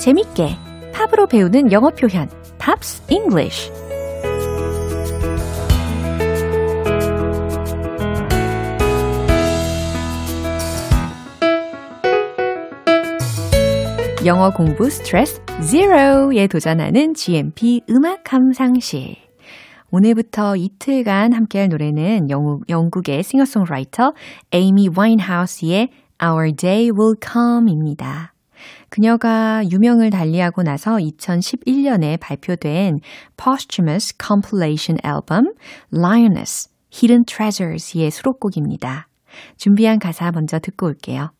재밌게 0.00 0.56
팝으로 0.94 1.26
배우는 1.26 1.72
영어 1.72 1.90
표현 1.90 2.26
Pops 2.58 3.02
English 3.10 3.70
영어 14.24 14.50
공부 14.50 14.88
스트레스 14.88 15.42
제로에 15.70 16.46
도전하는 16.46 17.12
GMP 17.14 17.82
음악 17.90 18.24
감상실. 18.24 19.16
오늘부터 19.90 20.56
이틀간 20.56 21.34
함께할 21.34 21.68
노래는 21.68 22.30
영국, 22.30 22.68
영국의 22.70 23.22
싱어송라이터 23.22 24.12
에이미 24.52 24.88
와인하우스의 24.94 25.88
Our 26.22 26.52
Day 26.52 26.90
Will 26.90 27.16
Come입니다. 27.22 28.32
그녀가 28.90 29.62
유명을 29.70 30.10
달리하고 30.10 30.62
나서 30.62 30.96
2011년에 30.96 32.18
발표된 32.20 32.98
posthumous 33.36 34.14
compilation 34.22 34.98
앨범 35.04 35.54
Lioness 35.94 36.68
Hidden 36.92 37.24
Treasures의 37.24 38.10
수록곡입니다. 38.10 39.08
준비한 39.56 39.98
가사 39.98 40.32
먼저 40.32 40.58
듣고 40.58 40.86
올게요. 40.86 41.30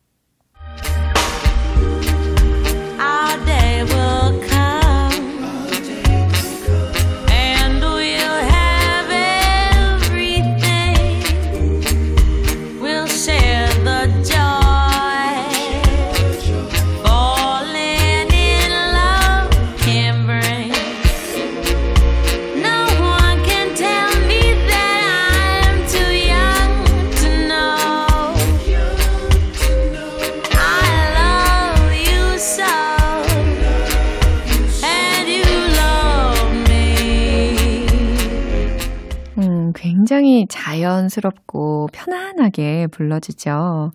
굉장히 40.11 40.45
자연스럽고 40.49 41.87
편안하게 41.93 42.87
불러지죠. 42.87 43.91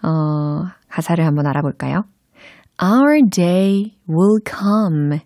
어, 0.00 0.62
가사를 0.88 1.26
한번 1.26 1.44
알아볼까요? 1.48 2.04
Our 2.80 3.28
day 3.28 3.96
will 4.08 4.38
come. 4.48 5.18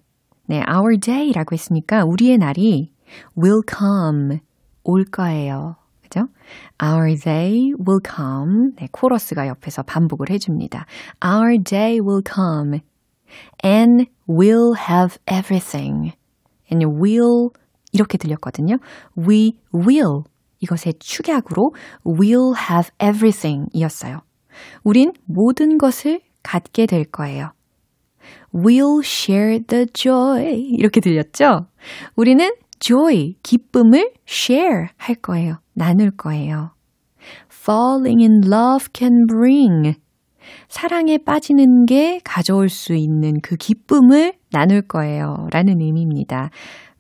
네, 0.47 0.63
our 0.67 0.99
day라고 0.99 1.53
했으니까 1.53 2.05
우리의 2.07 2.39
날이 2.39 2.91
will 3.37 3.61
come. 3.69 4.39
올 4.83 5.05
거예요. 5.05 5.77
그죠? 6.01 6.21
Our 6.83 7.15
day 7.17 7.75
will 7.79 8.01
come. 8.03 8.73
네, 8.77 8.89
코러스가 8.91 9.47
옆에서 9.47 9.83
반복을 9.83 10.31
해줍니다. 10.31 10.87
Our 11.23 11.63
day 11.63 12.01
will 12.01 12.23
come. 12.25 12.81
And 13.63 14.07
we'll 14.27 14.73
have 14.89 15.19
everything. 15.27 16.15
And 16.73 16.87
we'll 16.87 17.51
이렇게 17.93 18.19
들렸거든요. 18.19 18.77
We 19.19 19.53
will 19.75 20.23
이것의 20.61 20.95
축약으로 20.99 21.73
we'll 22.05 22.55
have 22.71 22.91
everything 23.03 23.67
이었어요. 23.73 24.21
우린 24.85 25.13
모든 25.25 25.79
것을 25.79 26.21
갖게 26.43 26.87
될 26.87 27.05
거예요. 27.05 27.53
We'll 28.55 29.05
share 29.05 29.61
the 29.67 29.87
joy. 29.93 30.45
이렇게 30.79 31.01
들렸죠? 31.01 31.67
우리는 32.17 32.51
joy, 32.79 33.35
기쁨을 33.43 34.13
share 34.29 34.89
할 34.97 35.15
거예요. 35.17 35.59
나눌 35.75 36.11
거예요. 36.11 36.73
Falling 37.51 38.23
in 38.23 38.41
love 38.45 38.89
can 38.93 39.27
bring. 39.27 39.95
사랑에 40.69 41.19
빠지는 41.19 41.85
게 41.87 42.21
가져올 42.25 42.69
수 42.69 42.95
있는 42.95 43.35
그 43.43 43.57
기쁨을 43.57 44.33
나눌 44.51 44.83
거예요. 44.83 45.47
라는 45.53 45.81
의미입니다. 45.81 46.51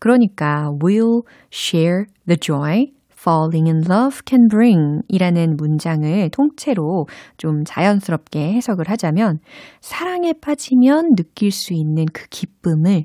그러니까 0.00 0.72
we'll 0.82 1.22
share 1.52 2.06
the 2.26 2.36
joy 2.36 2.92
falling 3.12 3.68
in 3.68 3.82
love 3.88 4.20
can 4.26 4.48
bring 4.48 5.02
이라는 5.08 5.56
문장을 5.56 6.30
통째로 6.30 7.06
좀 7.36 7.64
자연스럽게 7.64 8.54
해석을 8.54 8.88
하자면 8.88 9.38
사랑에 9.80 10.32
빠지면 10.32 11.14
느낄 11.16 11.50
수 11.52 11.74
있는 11.74 12.06
그 12.12 12.26
기쁨을 12.30 13.04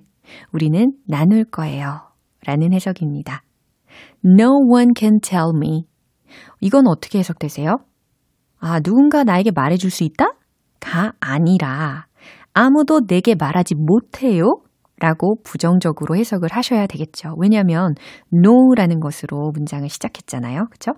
우리는 0.51 0.93
나눌 1.05 1.43
거예요. 1.43 1.99
라는 2.45 2.73
해석입니다. 2.73 3.43
No 4.23 4.49
one 4.71 4.91
can 4.97 5.19
tell 5.19 5.51
me. 5.55 5.85
이건 6.61 6.87
어떻게 6.87 7.19
해석되세요? 7.19 7.77
아, 8.59 8.79
누군가 8.79 9.23
나에게 9.23 9.51
말해줄 9.51 9.91
수 9.91 10.03
있다? 10.03 10.25
가 10.79 11.13
아니라 11.19 12.07
아무도 12.53 13.01
내게 13.05 13.35
말하지 13.35 13.75
못해요? 13.75 14.61
라고 14.99 15.35
부정적으로 15.43 16.15
해석을 16.15 16.49
하셔야 16.51 16.87
되겠죠. 16.87 17.35
왜냐하면 17.37 17.95
no라는 18.33 18.99
것으로 18.99 19.51
문장을 19.51 19.87
시작했잖아요. 19.89 20.67
그쵸? 20.71 20.93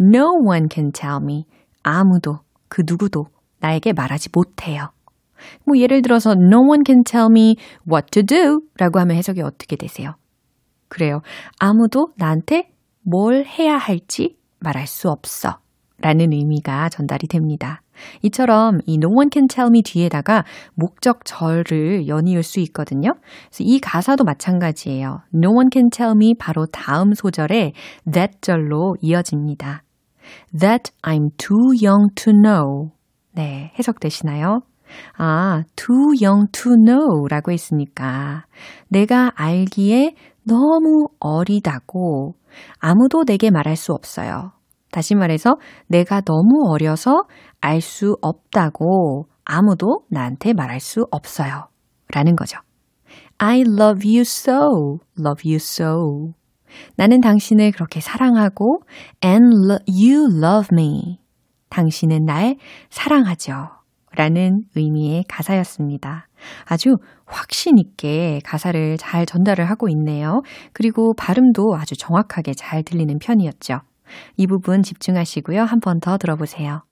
No 0.00 0.26
one 0.46 0.66
can 0.70 0.92
tell 0.92 1.18
me. 1.22 1.44
아무도, 1.82 2.38
그 2.68 2.82
누구도 2.86 3.26
나에게 3.60 3.92
말하지 3.92 4.28
못해요. 4.32 4.90
뭐 5.66 5.78
예를 5.78 6.02
들어서 6.02 6.32
no 6.32 6.58
one 6.68 6.82
can 6.86 7.02
tell 7.02 7.28
me 7.30 7.56
what 7.90 8.06
to 8.12 8.22
do 8.22 8.60
라고 8.78 9.00
하면 9.00 9.16
해석이 9.16 9.40
어떻게 9.42 9.76
되세요? 9.76 10.14
그래요. 10.88 11.20
아무도 11.58 12.12
나한테 12.16 12.70
뭘 13.02 13.44
해야 13.46 13.76
할지 13.76 14.36
말할 14.60 14.86
수 14.86 15.08
없어. 15.08 15.58
라는 16.02 16.32
의미가 16.32 16.88
전달이 16.90 17.26
됩니다. 17.28 17.82
이처럼 18.22 18.80
이 18.86 18.94
no 18.94 19.08
one 19.08 19.28
can 19.32 19.46
tell 19.48 19.68
me 19.68 19.82
뒤에다가 19.82 20.44
목적절을 20.74 22.08
연이을 22.08 22.42
수 22.42 22.60
있거든요. 22.60 23.12
그래서 23.48 23.64
이 23.64 23.80
가사도 23.80 24.24
마찬가지예요. 24.24 25.22
no 25.34 25.50
one 25.50 25.68
can 25.72 25.90
tell 25.90 26.14
me 26.14 26.34
바로 26.38 26.66
다음 26.66 27.14
소절에 27.14 27.72
that 28.10 28.40
절로 28.40 28.96
이어집니다. 29.00 29.82
that 30.58 30.92
I'm 31.02 31.30
too 31.36 31.72
young 31.82 32.14
to 32.14 32.32
know. 32.32 32.90
네, 33.32 33.72
해석되시나요? 33.78 34.62
아, 35.16 35.62
too 35.76 36.14
young 36.20 36.50
to 36.52 36.74
know 36.74 37.26
라고 37.28 37.52
했으니까 37.52 38.44
내가 38.88 39.32
알기에 39.36 40.14
너무 40.44 41.06
어리다고 41.20 42.34
아무도 42.78 43.24
내게 43.24 43.50
말할 43.50 43.76
수 43.76 43.92
없어요. 43.92 44.52
다시 44.90 45.14
말해서 45.14 45.56
내가 45.88 46.20
너무 46.20 46.68
어려서 46.68 47.22
알 47.60 47.80
수 47.80 48.16
없다고 48.22 49.26
아무도 49.44 50.02
나한테 50.10 50.52
말할 50.52 50.80
수 50.80 51.06
없어요. 51.10 51.68
라는 52.12 52.36
거죠. 52.36 52.58
I 53.38 53.60
love 53.60 54.06
you 54.06 54.20
so, 54.20 54.98
love 55.18 55.42
you 55.44 55.56
so. 55.56 56.32
나는 56.96 57.20
당신을 57.20 57.72
그렇게 57.72 58.00
사랑하고 58.00 58.82
and 59.24 59.56
you 59.88 60.28
love 60.42 60.68
me. 60.72 61.18
당신은 61.68 62.24
날 62.24 62.56
사랑하죠. 62.90 63.52
라는 64.16 64.62
의미의 64.74 65.24
가사였습니다. 65.28 66.26
아주 66.64 66.96
확신 67.26 67.78
있게 67.78 68.40
가사를 68.44 68.96
잘 68.98 69.24
전달을 69.24 69.70
하고 69.70 69.88
있네요. 69.88 70.42
그리고 70.72 71.14
발음도 71.16 71.74
아주 71.76 71.96
정확하게 71.96 72.54
잘 72.54 72.82
들리는 72.82 73.18
편이었죠. 73.18 73.80
이 74.36 74.46
부분 74.46 74.82
집중하시고요. 74.82 75.62
한 75.62 75.80
번 75.80 76.00
더 76.00 76.18
들어보세요. 76.18 76.82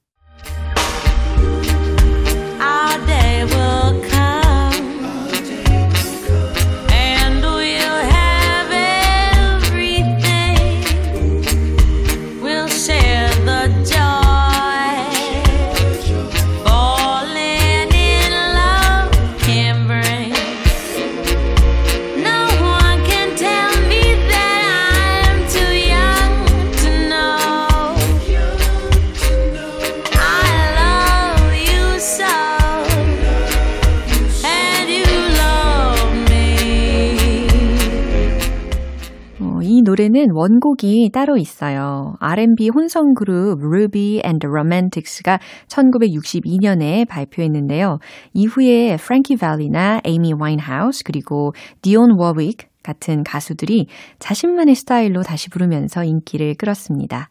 노래는 39.98 40.28
원곡이 40.32 41.10
따로 41.12 41.36
있어요. 41.36 42.14
R&B 42.20 42.70
혼성 42.72 43.14
그룹 43.14 43.58
Ruby 43.60 44.20
and 44.24 44.38
the 44.38 44.48
Romantics가 44.48 45.40
1962년에 45.66 47.08
발표했는데요. 47.08 47.98
이후에 48.32 48.96
프랭키 48.96 49.34
밸리나 49.36 50.00
에이미 50.04 50.32
와인하우스 50.38 51.02
그리고 51.04 51.52
디온 51.82 52.12
워윅 52.16 52.68
같은 52.84 53.24
가수들이 53.24 53.88
자신만의 54.20 54.76
스타일로 54.76 55.22
다시 55.22 55.50
부르면서 55.50 56.04
인기를 56.04 56.54
끌었습니다. 56.54 57.30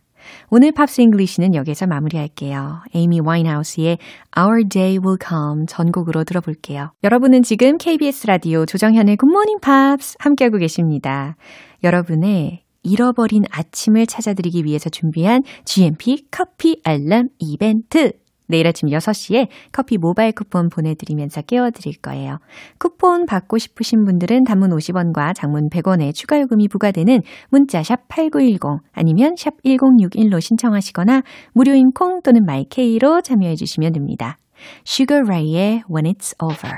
오늘 0.50 0.74
Pops 0.74 1.00
English는 1.00 1.56
여기서 1.56 1.88
마무리할게요. 1.88 2.82
에이미 2.94 3.22
와인하우스의 3.22 3.98
Our 4.38 4.68
Day 4.68 4.98
Will 4.98 5.18
Come 5.26 5.68
전곡으로 5.68 6.26
들어볼게요. 6.26 6.92
여러분은 7.06 7.44
지금 7.44 7.78
KBS 7.78 8.28
라디오 8.28 8.66
조정현의 8.66 9.16
Good 9.16 9.32
Morning 9.32 9.62
Pops 9.62 10.18
함께하고 10.20 10.58
계십니다. 10.58 11.38
여러분의 11.84 12.64
잃어버린 12.84 13.44
아침을 13.52 14.06
찾아드리기 14.08 14.64
위해서 14.64 14.90
준비한 14.90 15.42
GMP 15.66 16.26
커피 16.32 16.80
알람 16.84 17.28
이벤트. 17.40 18.12
내일 18.48 18.66
아침 18.66 18.88
6시에 18.90 19.50
커피 19.74 19.98
모바일 19.98 20.32
쿠폰 20.32 20.70
보내드리면서 20.70 21.42
깨워드릴 21.42 21.98
거예요. 22.02 22.38
쿠폰 22.80 23.26
받고 23.26 23.58
싶으신 23.58 24.06
분들은 24.06 24.46
단문 24.46 24.70
50원과 24.70 25.36
장문 25.36 25.70
100원의 25.70 26.14
추가 26.14 26.40
요금이 26.40 26.70
부과되는 26.70 27.20
문자 27.50 27.84
샵 27.84 28.08
8910 28.08 28.60
아니면 28.94 29.36
샵 29.38 29.62
1061로 29.66 30.40
신청하시거나 30.40 31.24
무료인 31.54 31.92
콩 31.94 32.22
또는 32.22 32.46
마이케이로 32.46 33.22
참여해 33.22 33.56
주시면 33.56 33.92
됩니다. 33.92 34.38
Sugar 34.86 35.24
Ray의 35.28 35.84
When 35.94 36.06
It's 36.12 36.34
Over 36.42 36.78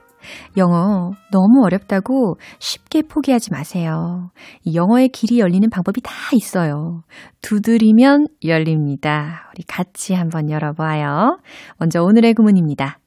영어 0.57 1.11
너무 1.31 1.63
어렵다고 1.63 2.37
쉽게 2.59 3.03
포기하지 3.03 3.51
마세요. 3.51 4.31
영어의 4.73 5.09
길이 5.09 5.39
열리는 5.39 5.69
방법이 5.69 6.01
다 6.01 6.11
있어요. 6.33 7.03
두드리면 7.41 8.27
열립니다. 8.45 9.49
우리 9.53 9.63
같이 9.63 10.13
한번 10.13 10.49
열어봐요. 10.49 11.37
먼저 11.77 12.01
오늘의 12.01 12.33
구문입니다. 12.33 12.99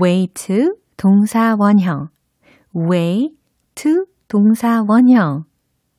way 0.00 0.28
to 0.34 0.74
동사 0.96 1.56
원형. 1.58 2.08
way 2.74 3.30
to 3.74 4.04
동사 4.28 4.82
원형. 4.86 5.44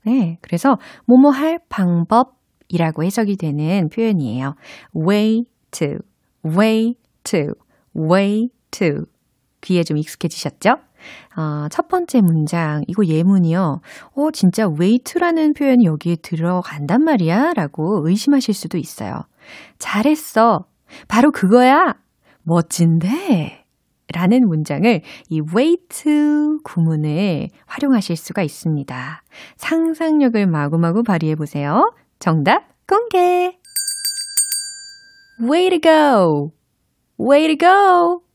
네. 0.06 0.38
그래서 0.42 0.78
뭐뭐 1.06 1.32
할 1.32 1.60
방법이라고 1.70 3.04
해석이 3.04 3.38
되는 3.38 3.90
표현이에요. 3.90 4.56
way 4.96 5.44
to, 5.72 5.98
way 6.46 6.96
to, 7.24 7.54
way 7.96 8.50
to. 8.72 9.06
귀에 9.62 9.84
좀 9.84 9.98
익숙해지셨죠? 9.98 10.78
어, 11.38 11.68
첫 11.70 11.88
번째 11.88 12.22
문장, 12.22 12.84
이거 12.88 13.06
예문이요. 13.06 13.82
어, 14.16 14.32
진짜 14.32 14.68
wait라는 14.68 15.54
표현이 15.54 15.86
여기에 15.86 16.18
들어간단 16.22 17.04
말이야? 17.04 17.54
라고 17.54 18.08
의심하실 18.08 18.54
수도 18.54 18.78
있어요. 18.78 19.24
잘했어. 19.80 20.66
바로 21.08 21.32
그거야. 21.32 21.96
멋진데. 22.44 23.66
라는 24.14 24.48
문장을 24.48 25.02
이 25.30 25.42
wait 25.56 26.60
구문을 26.64 27.48
활용하실 27.66 28.18
수가 28.18 28.44
있습니다. 28.44 29.24
상상력을 29.56 30.46
마구마구 30.48 31.04
발휘해 31.04 31.36
보세요. 31.36 31.94
정답 32.20 32.64
공개! 32.88 33.58
Way 35.42 35.70
to 35.70 35.80
go! 35.80 36.52
Way 37.20 37.48
to 37.48 37.58
go! 37.58 38.31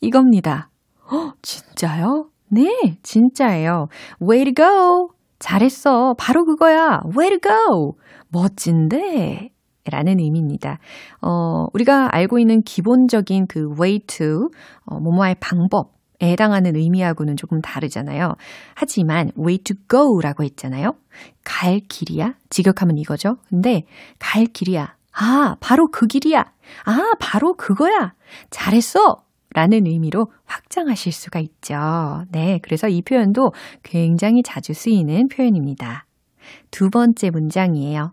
이겁니다. 0.00 0.70
어, 1.10 1.32
진짜요? 1.42 2.28
네, 2.48 2.98
진짜예요. 3.02 3.88
Way 4.22 4.44
to 4.44 4.54
go! 4.54 5.08
잘했어. 5.38 6.14
바로 6.18 6.44
그거야. 6.44 7.00
Way 7.16 7.30
to 7.30 7.38
go! 7.40 7.92
멋진데? 8.28 9.50
라는 9.90 10.20
의미입니다. 10.20 10.78
어, 11.22 11.66
우리가 11.72 12.08
알고 12.14 12.38
있는 12.38 12.62
기본적인 12.62 13.46
그 13.48 13.70
way 13.80 14.00
to, 14.00 14.48
어, 14.84 15.00
뭐뭐할 15.00 15.36
방법, 15.40 15.92
에 16.22 16.32
해당하는 16.32 16.76
의미하고는 16.76 17.36
조금 17.36 17.62
다르잖아요. 17.62 18.34
하지만 18.74 19.30
way 19.38 19.56
to 19.58 19.74
go 19.88 20.20
라고 20.20 20.44
했잖아요. 20.44 20.92
갈 21.44 21.80
길이야? 21.88 22.34
직역하면 22.50 22.98
이거죠. 22.98 23.36
근데 23.48 23.84
갈 24.18 24.44
길이야. 24.44 24.94
아, 25.12 25.56
바로 25.60 25.88
그 25.90 26.06
길이야. 26.06 26.44
아, 26.84 27.12
바로 27.18 27.54
그거야. 27.54 28.12
잘했어. 28.50 29.24
라는 29.54 29.86
의미로 29.86 30.26
확장하실 30.44 31.12
수가 31.12 31.40
있죠. 31.40 32.24
네, 32.30 32.58
그래서 32.62 32.88
이 32.88 33.02
표현도 33.02 33.52
굉장히 33.82 34.42
자주 34.44 34.72
쓰이는 34.72 35.28
표현입니다. 35.28 36.06
두 36.70 36.90
번째 36.90 37.30
문장이에요. 37.30 38.12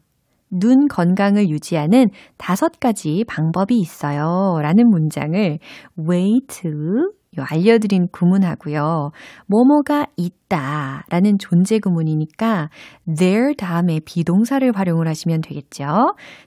눈 0.50 0.88
건강을 0.88 1.50
유지하는 1.50 2.08
다섯 2.38 2.80
가지 2.80 3.24
방법이 3.28 3.78
있어요. 3.78 4.60
라는 4.62 4.90
문장을 4.90 5.60
wait 6.10 6.62
알려드린 7.40 8.08
구문하고요. 8.12 9.12
뭐뭐가 9.48 10.08
있다 10.16 11.06
라는 11.10 11.38
존재 11.38 11.80
구문이니까 11.80 12.70
there 13.18 13.56
다음에 13.56 14.00
비동사를 14.06 14.72
활용을 14.74 15.08
하시면 15.08 15.42
되겠죠. 15.42 15.86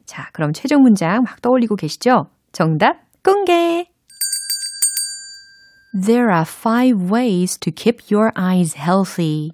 자, 0.04 0.28
그럼 0.32 0.52
최종 0.52 0.82
문장 0.82 1.22
막 1.22 1.40
떠올리고 1.42 1.76
계시죠? 1.76 2.24
정답 2.52 2.96
공개! 3.22 3.89
There 5.92 6.30
are 6.30 6.44
five 6.44 7.10
ways 7.10 7.58
to 7.58 7.72
keep 7.72 8.10
your 8.10 8.30
eyes 8.36 8.74
healthy. 8.74 9.50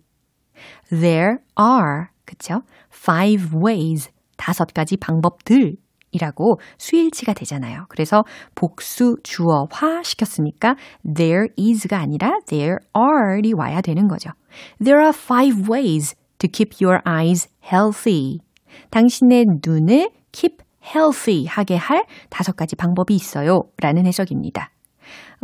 There 0.90 1.38
are, 1.56 2.08
그쵸? 2.26 2.62
Five 2.90 3.54
ways. 3.54 4.10
다섯 4.36 4.74
가지 4.74 4.98
방법들. 4.98 5.76
이라고 6.12 6.60
수일치가 6.78 7.32
되잖아요. 7.34 7.86
그래서 7.88 8.24
복수 8.54 9.16
주어화 9.22 10.02
시켰으니까 10.02 10.76
there 11.04 11.48
is가 11.58 11.98
아니라 11.98 12.38
there 12.46 12.76
are이 12.96 13.52
와야 13.54 13.80
되는 13.80 14.08
거죠. 14.08 14.30
There 14.82 15.00
are 15.00 15.12
five 15.14 15.70
ways 15.70 16.14
to 16.38 16.48
keep 16.50 16.82
your 16.82 17.00
eyes 17.06 17.48
healthy. 17.62 18.38
당신의 18.90 19.46
눈을 19.66 20.10
keep 20.32 20.58
healthy 20.82 21.46
하게 21.46 21.76
할 21.76 22.04
다섯 22.30 22.56
가지 22.56 22.76
방법이 22.76 23.14
있어요. 23.14 23.62
라는 23.78 24.06
해석입니다. 24.06 24.70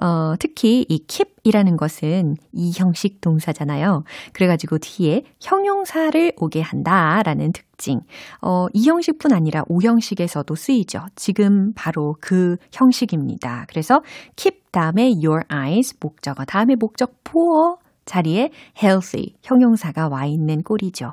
어, 0.00 0.35
특히 0.38 0.87
이 0.88 1.05
keep이라는 1.07 1.76
것은 1.76 2.37
이 2.52 2.72
형식 2.74 3.20
동사잖아요. 3.20 4.05
그래가지고 4.33 4.78
뒤에 4.78 5.24
형용사를 5.40 6.33
오게 6.37 6.61
한다라는 6.61 7.52
특징. 7.52 8.00
어, 8.40 8.66
이 8.72 8.88
형식뿐 8.88 9.33
아니라 9.33 9.64
오 9.68 9.81
형식에서도 9.83 10.55
쓰이죠. 10.55 11.07
지금 11.16 11.72
바로 11.74 12.16
그 12.20 12.57
형식입니다. 12.72 13.66
그래서 13.68 14.02
keep 14.37 14.62
다음에 14.70 15.12
your 15.22 15.42
eyes 15.52 15.94
목적어 16.00 16.44
다음에 16.44 16.74
목적 16.74 17.14
for 17.28 17.76
자리에 18.05 18.50
healthy 18.83 19.35
형용사가 19.42 20.09
와 20.09 20.26
있는 20.26 20.62
꼴이죠. 20.62 21.12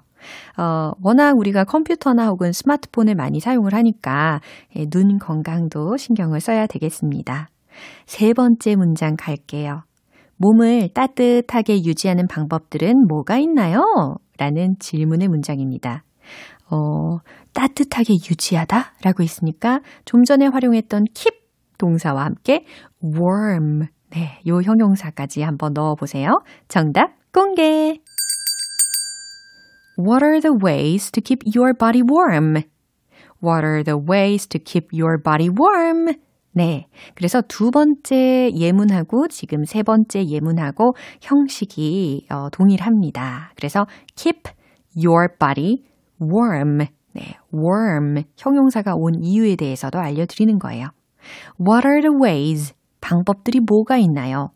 어, 0.58 0.92
워낙 1.02 1.38
우리가 1.38 1.64
컴퓨터나 1.64 2.28
혹은 2.28 2.52
스마트폰을 2.52 3.16
많이 3.16 3.40
사용을 3.40 3.74
하니까 3.74 4.42
예, 4.76 4.86
눈 4.90 5.20
건강도 5.20 5.98
신경을 5.98 6.42
써야 6.42 6.68
되겠습니다. 6.68 7.50
세 8.06 8.34
번째 8.34 8.76
문장 8.76 9.16
갈게요. 9.18 9.84
몸을 10.38 10.90
따뜻하게 10.94 11.84
유지하는 11.84 12.28
방법들은 12.28 13.08
뭐가 13.08 13.38
있나요? 13.38 13.82
라는 14.38 14.76
질문의 14.80 15.28
문장입니다. 15.28 16.04
어, 16.72 17.20
따뜻하게 17.54 18.14
유지하다? 18.14 18.94
라고 19.04 19.24
했으니까 19.24 19.82
좀 20.06 20.24
전에 20.24 20.48
활용했던 20.48 21.06
keep 21.14 21.40
동사와 21.78 22.26
함께 22.26 22.66
warm. 23.04 23.88
네, 24.12 24.40
요 24.48 24.62
형용사까지 24.62 25.42
한번 25.42 25.74
넣어 25.74 25.96
보세요. 25.96 26.40
정답 26.68 27.12
공개! 27.32 28.00
What 29.98 30.24
are 30.24 30.40
the 30.40 30.56
ways 30.56 31.12
to 31.12 31.22
keep 31.22 31.44
your 31.46 31.74
body 31.78 32.02
warm? 32.02 32.64
What 33.42 33.66
are 33.66 33.84
the 33.84 33.98
ways 33.98 34.48
to 34.48 34.60
keep 34.60 34.88
your 34.94 35.22
body 35.22 35.50
warm? 35.50 36.16
네. 36.52 36.88
그래서 37.16 37.42
두 37.48 37.72
번째 37.72 38.52
예문하고 38.54 39.28
지금 39.28 39.64
세 39.66 39.84
번째 39.84 40.26
예문하고 40.26 40.94
형식이 41.22 42.28
어, 42.32 42.50
동일합니다. 42.50 43.52
그래서 43.56 43.86
keep 44.16 44.42
your 44.96 45.28
body 45.40 45.84
warm. 46.22 46.86
네. 47.14 47.38
warm. 47.54 48.24
형용사가 48.38 48.94
온 48.96 49.14
이유에 49.22 49.56
대해서도 49.56 50.00
알려드리는 50.00 50.58
거예요. 50.60 50.88
What 51.60 51.88
are 51.88 52.02
the 52.02 52.16
ways? 52.22 52.74
방법들이 53.02 53.60
뭐가 53.62 53.98
있나요? 53.98 54.50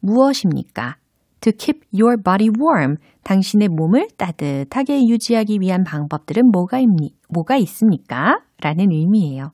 무엇입니까? 0.00 0.96
To 1.40 1.52
keep 1.56 1.80
your 1.92 2.16
body 2.22 2.48
warm. 2.48 2.96
당신의 3.22 3.68
몸을 3.68 4.08
따뜻하게 4.16 5.06
유지하기 5.06 5.58
위한 5.60 5.84
방법들은 5.84 6.50
뭐가, 6.52 6.78
있니, 6.78 7.14
뭐가 7.28 7.56
있습니까? 7.56 8.40
라는 8.60 8.90
의미예요. 8.90 9.50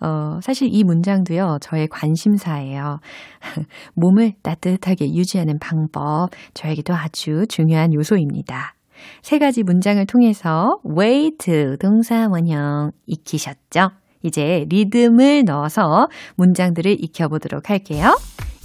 어, 0.00 0.38
사실 0.42 0.68
이 0.70 0.84
문장도요, 0.84 1.58
저의 1.60 1.88
관심사예요. 1.88 3.00
몸을 3.94 4.32
따뜻하게 4.42 5.14
유지하는 5.14 5.58
방법, 5.58 6.30
저에게도 6.54 6.94
아주 6.94 7.46
중요한 7.48 7.94
요소입니다. 7.94 8.74
세 9.22 9.38
가지 9.38 9.62
문장을 9.62 10.04
통해서 10.06 10.78
wait 10.98 11.76
동사 11.80 12.28
원형 12.30 12.92
익히셨죠? 13.06 13.90
이제 14.22 14.66
리듬을 14.68 15.44
넣어서 15.44 16.08
문장들을 16.36 16.96
익혀보도록 17.00 17.70
할게요. 17.70 18.16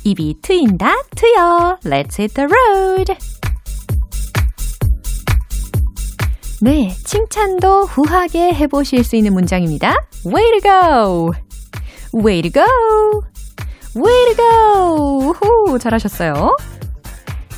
입이 0.04 0.38
트인다, 0.42 0.94
트여. 1.16 1.78
Let's 1.84 2.20
hit 2.20 2.34
the 2.34 2.48
road. 2.48 3.41
네, 6.63 6.95
칭찬도 7.05 7.85
후하게 7.85 8.55
해보실 8.55 9.05
수 9.05 9.17
있는 9.17 9.35
문장입니다. 9.35 9.95
Way 10.25 10.51
to 10.53 10.61
go! 10.61 11.33
Way 12.15 12.43
to 12.43 12.51
go! 12.51 13.23
Way 13.95 14.25
to 14.27 14.37
go! 14.37 15.33
후, 15.33 15.79
잘하셨어요. 15.79 16.57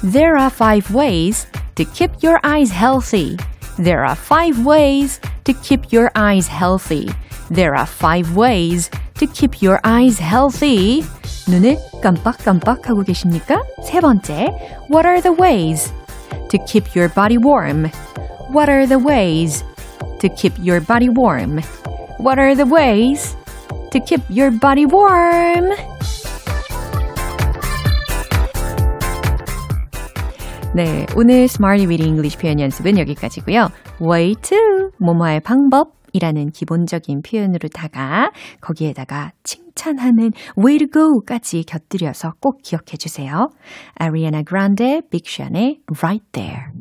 There 0.02 0.36
are 0.36 0.50
five 0.50 0.94
ways 0.94 1.46
to 1.76 1.84
keep 1.84 2.12
your 2.22 2.38
eyes 2.44 2.72
healthy. 2.72 3.36
There 3.76 4.04
are 4.04 4.16
five 4.16 4.64
ways 4.66 5.20
to 5.44 5.52
keep 5.54 5.92
your 5.92 6.10
eyes 6.16 6.48
healthy. 6.48 7.06
There 7.50 7.74
are 7.74 7.86
five 7.86 8.36
ways 8.36 8.90
to 9.18 9.26
keep 9.26 9.62
your 9.64 9.80
eyes 9.84 10.20
healthy. 10.20 11.04
눈을 11.48 11.78
깜빡깜빡 12.02 12.88
하고 12.88 13.02
계십니까? 13.02 13.62
세 13.82 14.00
번째, 14.00 14.48
What 14.90 15.06
are 15.06 15.22
the 15.22 15.34
ways 15.34 15.92
to 16.50 16.58
keep 16.66 16.94
your 16.94 17.12
body 17.12 17.38
warm? 17.38 17.90
What 18.53 18.69
are 18.69 18.85
the 18.85 18.99
ways 18.99 19.63
to 20.19 20.29
keep 20.29 20.53
your 20.61 20.79
body 20.79 21.09
warm? 21.09 21.59
What 22.19 22.37
are 22.37 22.53
the 22.53 22.67
ways 22.67 23.35
to 23.89 23.99
keep 23.99 24.21
your 24.29 24.51
body 24.51 24.85
warm? 24.85 25.73
네, 30.75 31.07
오늘 31.15 31.45
Smarty 31.45 31.87
Weedy 31.87 32.05
English 32.05 32.37
표현 32.37 32.59
연습은 32.59 32.99
여기까지고요. 32.99 33.69
Way 33.99 34.35
to, 34.43 34.91
뭐뭐의 34.99 35.39
방법이라는 35.39 36.51
기본적인 36.51 37.23
표현으로다가 37.23 38.31
거기에다가 38.61 39.31
칭찬하는 39.41 40.29
way 40.59 40.77
to 40.77 40.87
go까지 40.93 41.63
곁들여서 41.63 42.33
꼭 42.39 42.61
기억해 42.61 42.97
주세요. 42.99 43.49
Ariana 43.99 44.43
Grande, 44.47 45.01
Big 45.09 45.25
Sean의 45.27 45.79
Right 46.03 46.25
There. 46.33 46.72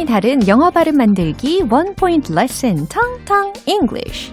차원이 0.00 0.06
다른 0.06 0.48
영어 0.48 0.70
발음 0.70 0.96
만들기 0.96 1.64
원 1.70 1.94
포인트 1.94 2.32
레슨 2.32 2.86
텅텅 2.86 3.52
English. 3.66 4.32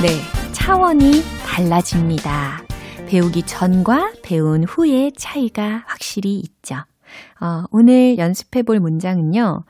네, 0.00 0.08
차원이 0.52 1.22
달라집니다. 1.44 2.62
배우기 3.06 3.42
전과 3.42 4.12
배운 4.22 4.64
후의 4.64 5.12
차이가 5.12 5.82
확실히 5.86 6.38
있죠. 6.38 6.76
어, 7.40 7.64
오늘 7.70 8.18
연습해 8.18 8.62
볼 8.62 8.80
문장은요. 8.80 9.64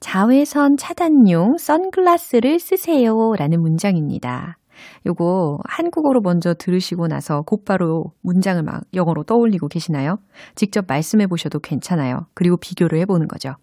자외선 0.00 0.76
차단용 0.78 1.58
선글라스를 1.58 2.60
쓰세요 2.60 3.34
라는 3.36 3.60
문장입니다. 3.60 4.59
요거 5.06 5.58
한국어로 5.64 6.20
먼저 6.20 6.54
들으시고 6.54 7.08
나서 7.08 7.42
곧바로 7.42 8.12
문장을 8.22 8.62
막 8.62 8.82
영어로 8.94 9.24
떠올리고 9.24 9.68
계시나요? 9.68 10.16
직접 10.54 10.84
말씀해 10.88 11.26
보셔도 11.26 11.58
괜찮아요. 11.58 12.26
그리고 12.34 12.56
비교를 12.56 12.98
해보는 13.00 13.28
거죠. 13.28 13.54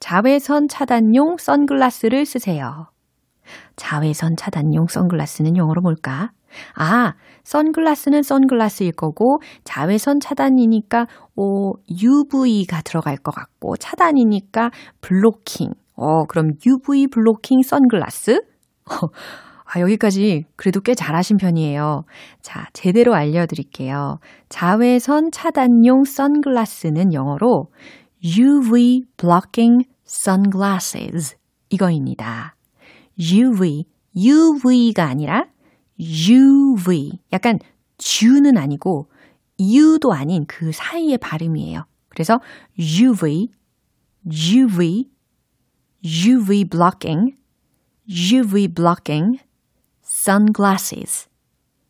자외선 0.00 0.68
차단용 0.68 1.36
선글라스를 1.38 2.24
쓰세요. 2.24 2.86
자외선 3.76 4.36
차단용 4.36 4.86
선글라스는 4.88 5.56
영어로 5.56 5.80
뭘까? 5.80 6.30
아, 6.74 7.14
선글라스는 7.44 8.22
선글라스일 8.22 8.92
거고, 8.92 9.40
자외선 9.64 10.20
차단이니까, 10.20 11.06
어, 11.36 11.72
UV가 11.90 12.82
들어갈 12.82 13.16
것 13.16 13.34
같고, 13.34 13.76
차단이니까 13.76 14.70
블로킹. 15.00 15.70
어, 15.96 16.24
그럼 16.24 16.52
UV 16.64 17.08
블로킹 17.08 17.62
선글라스? 17.62 18.40
아, 19.66 19.80
여기까지 19.80 20.44
그래도 20.54 20.80
꽤 20.80 20.94
잘하신 20.94 21.38
편이에요. 21.38 22.04
자, 22.40 22.68
제대로 22.72 23.14
알려드릴게요. 23.14 24.18
자외선 24.48 25.30
차단용 25.32 26.04
선글라스는 26.04 27.12
영어로 27.12 27.66
UV 28.22 29.02
blocking 29.16 29.88
sunglasses 30.06 31.36
이거입니다. 31.68 32.54
UV, 33.18 33.84
UV가 34.14 35.04
아니라 35.04 35.46
UV. 35.98 37.18
약간 37.32 37.58
U는 38.22 38.56
아니고 38.56 39.08
U도 39.58 40.12
아닌 40.12 40.44
그 40.46 40.70
사이의 40.72 41.18
발음이에요. 41.18 41.84
그래서 42.08 42.38
UV, 42.78 43.48
UV, 44.30 45.10
UV 46.04 46.64
blocking, 46.64 47.34
UV 48.08 48.68
blocking, 48.68 49.38
sunglasses, 50.26 51.28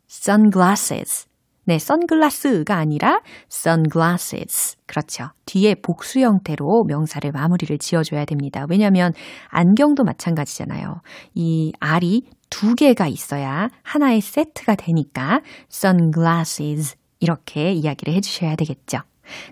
sunglasses. 0.07 1.27
네, 1.65 1.79
선글라스가 1.79 2.77
아니라 2.77 3.23
sunglasses. 3.51 4.77
그렇죠. 4.87 5.31
뒤에 5.47 5.75
복수 5.77 6.21
형태로 6.21 6.85
명사를 6.87 7.33
마무리를 7.33 7.79
지어줘야 7.79 8.27
됩니다. 8.27 8.67
왜냐하면 8.69 9.15
안경도 9.49 10.05
마찬가지잖아요. 10.05 11.01
이 11.35 11.73
R이 11.81 12.23
두 12.51 12.75
개가 12.75 13.09
있어야 13.09 13.71
하나의 13.83 14.21
세트가 14.21 14.75
되니까 14.77 15.41
sunglasses 15.73 16.95
이렇게 17.19 17.73
이야기를 17.73 18.13
해주셔야 18.15 18.55
되겠죠. 18.57 18.99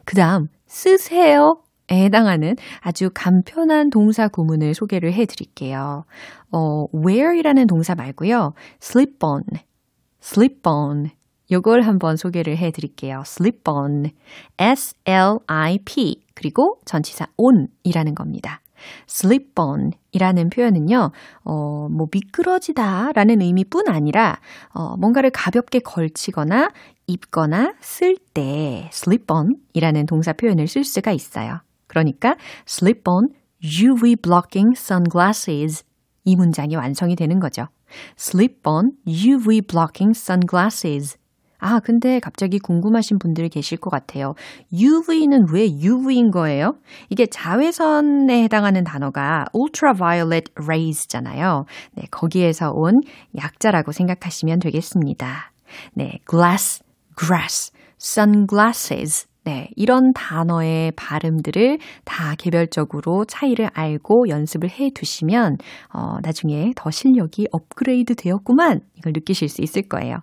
그 0.04 0.14
다음 0.14 0.48
쓰세요 0.66 1.56
에 1.58 1.63
해당하는 1.90 2.54
아주 2.80 3.10
간편한 3.12 3.90
동사 3.90 4.28
구문을 4.28 4.74
소개를 4.74 5.12
해 5.12 5.26
드릴게요. 5.26 6.04
어, 6.52 6.86
wear이라는 6.94 7.66
동사 7.66 7.94
말고요. 7.94 8.52
slip 8.80 9.18
on, 9.22 9.42
slip 10.22 10.60
on 10.68 11.10
요걸 11.50 11.82
한번 11.82 12.16
소개를 12.16 12.56
해 12.56 12.70
드릴게요. 12.70 13.22
slip 13.26 13.70
on. 13.70 14.10
S-L-I-P. 14.58 16.22
그리고 16.34 16.78
전치사 16.84 17.26
on이라는 17.36 18.14
겁니다. 18.14 18.60
slip 19.08 19.52
on 19.56 19.92
이라는 20.12 20.50
표현은요, 20.50 21.10
어, 21.44 21.88
뭐, 21.88 22.06
미끄러지다 22.12 23.12
라는 23.12 23.40
의미뿐 23.40 23.88
아니라, 23.88 24.40
어, 24.74 24.96
뭔가를 24.96 25.30
가볍게 25.30 25.78
걸치거나 25.78 26.70
입거나 27.06 27.74
쓸 27.80 28.16
때 28.34 28.88
slip 28.92 29.26
on 29.32 29.56
이라는 29.74 30.06
동사 30.06 30.32
표현을 30.32 30.66
쓸 30.66 30.84
수가 30.84 31.12
있어요. 31.12 31.60
그러니까 31.94 32.36
slip 32.66 33.02
on 33.06 33.28
UV 33.62 34.16
blocking 34.16 34.74
sunglasses 34.76 35.84
이 36.24 36.34
문장이 36.36 36.74
완성이 36.76 37.14
되는 37.14 37.38
거죠. 37.38 37.68
slip 38.18 38.60
on 38.66 38.92
UV 39.06 39.62
blocking 39.62 40.12
sunglasses 40.14 41.16
아, 41.66 41.80
근데 41.80 42.20
갑자기 42.20 42.58
궁금하신 42.58 43.18
분들이 43.18 43.48
계실 43.48 43.78
것 43.78 43.88
같아요. 43.88 44.34
UV는 44.70 45.46
왜 45.50 45.66
UV인 45.66 46.30
거예요? 46.30 46.74
이게 47.08 47.24
자외선에 47.24 48.42
해당하는 48.42 48.84
단어가 48.84 49.46
ultraviolet 49.54 50.52
rays잖아요. 50.62 51.64
네, 51.94 52.04
거기에서 52.10 52.70
온 52.70 53.00
약자라고 53.38 53.92
생각하시면 53.92 54.58
되겠습니다. 54.58 55.52
네, 55.94 56.18
glass, 56.28 56.82
grass, 57.16 57.72
sunglasses. 57.98 59.26
네, 59.44 59.68
이런 59.76 60.12
단어의 60.14 60.92
발음들을 60.92 61.78
다 62.04 62.34
개별적으로 62.36 63.26
차이를 63.26 63.68
알고 63.74 64.28
연습을 64.28 64.70
해 64.70 64.90
두시면, 64.90 65.58
어, 65.92 66.16
나중에 66.22 66.72
더 66.74 66.90
실력이 66.90 67.48
업그레이드 67.52 68.14
되었구만! 68.14 68.80
이걸 68.94 69.12
느끼실 69.14 69.48
수 69.48 69.60
있을 69.60 69.82
거예요. 69.82 70.18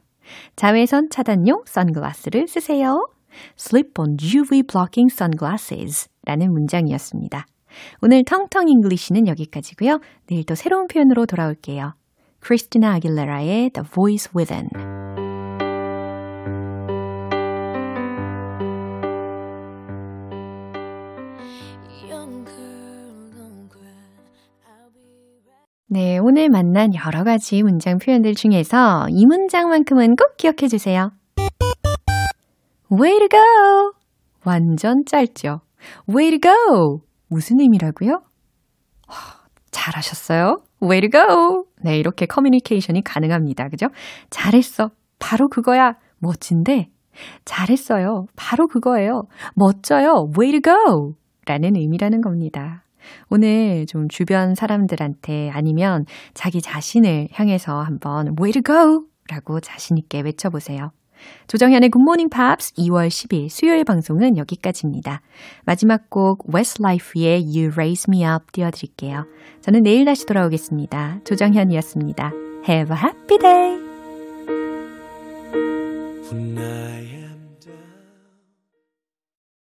자외선 0.56 1.10
차단용 1.10 1.64
선글라스를 1.66 2.48
쓰세요. 2.48 3.08
Slip 3.58 3.94
on 4.00 4.18
UV 4.20 4.64
blocking 4.64 5.14
sunglasses 5.14 6.10
라는 6.26 6.52
문장이었습니다. 6.52 7.46
오늘 8.02 8.24
텅텅 8.26 8.68
English는 8.68 9.28
여기까지고요. 9.28 10.00
내일 10.28 10.46
또 10.46 10.56
새로운 10.56 10.88
표현으로 10.88 11.26
돌아올게요. 11.26 11.94
크리스티나 12.40 12.96
아길레라의 12.96 13.70
The 13.70 13.88
Voice 13.94 14.32
Within 14.36 14.68
네, 25.94 26.18
오늘 26.20 26.48
만난 26.48 26.96
여러 26.96 27.26
가지 27.26 27.62
문장 27.64 27.98
표현들 27.98 28.34
중에서 28.34 29.08
이 29.10 29.26
문장만큼은 29.26 30.16
꼭 30.16 30.38
기억해 30.38 30.70
주세요. 30.70 31.12
Way 32.90 33.20
to 33.20 33.28
go! 33.28 33.92
완전 34.46 35.04
짧죠? 35.06 35.60
Way 36.08 36.30
to 36.30 36.40
go! 36.40 37.02
무슨 37.28 37.60
의미라고요? 37.60 38.22
잘하셨어요. 39.72 40.62
Way 40.82 41.02
to 41.02 41.10
go! 41.10 41.66
네, 41.82 41.98
이렇게 41.98 42.26
커뮤니케이션이 42.26 43.04
가능합니다. 43.04 43.68
그죠? 43.68 43.88
잘했어. 44.30 44.92
바로 45.20 45.50
그거야. 45.50 45.96
멋진데. 46.20 46.88
잘했어요. 47.44 48.28
바로 48.38 48.68
그거예요. 48.68 49.24
멋져요. 49.56 50.32
Way 50.40 50.62
to 50.62 50.62
go! 50.62 51.16
라는 51.46 51.76
의미라는 51.76 52.22
겁니다. 52.22 52.86
오늘 53.30 53.86
좀 53.86 54.08
주변 54.08 54.56
사람들한테 54.56 55.50
아니면 55.52 56.06
자기 56.34 56.62
자신을 56.62 57.30
향해서 57.32 57.82
한번 57.82 58.36
way 58.40 58.52
to 58.52 58.62
go! 58.62 59.06
라고 59.30 59.60
자신있게 59.60 60.22
외쳐보세요. 60.22 60.92
조정현의 61.48 61.90
굿모닝 61.90 62.30
팝스 62.30 62.74
2월 62.76 63.08
10일 63.08 63.50
수요일 63.50 63.84
방송은 63.84 64.38
여기까지입니다. 64.38 65.22
마지막 65.66 66.10
곡 66.10 66.46
Westlife의 66.54 67.44
You 67.44 67.72
Raise 67.74 68.06
Me 68.10 68.26
Up 68.26 68.46
띄워드릴게요. 68.52 69.26
저는 69.62 69.84
내일 69.84 70.06
다시 70.06 70.26
돌아오겠습니다. 70.26 71.20
조정현이었습니다. 71.24 72.32
Have 72.68 72.96
a 72.96 73.02
happy 73.04 73.38
day! 73.40 73.82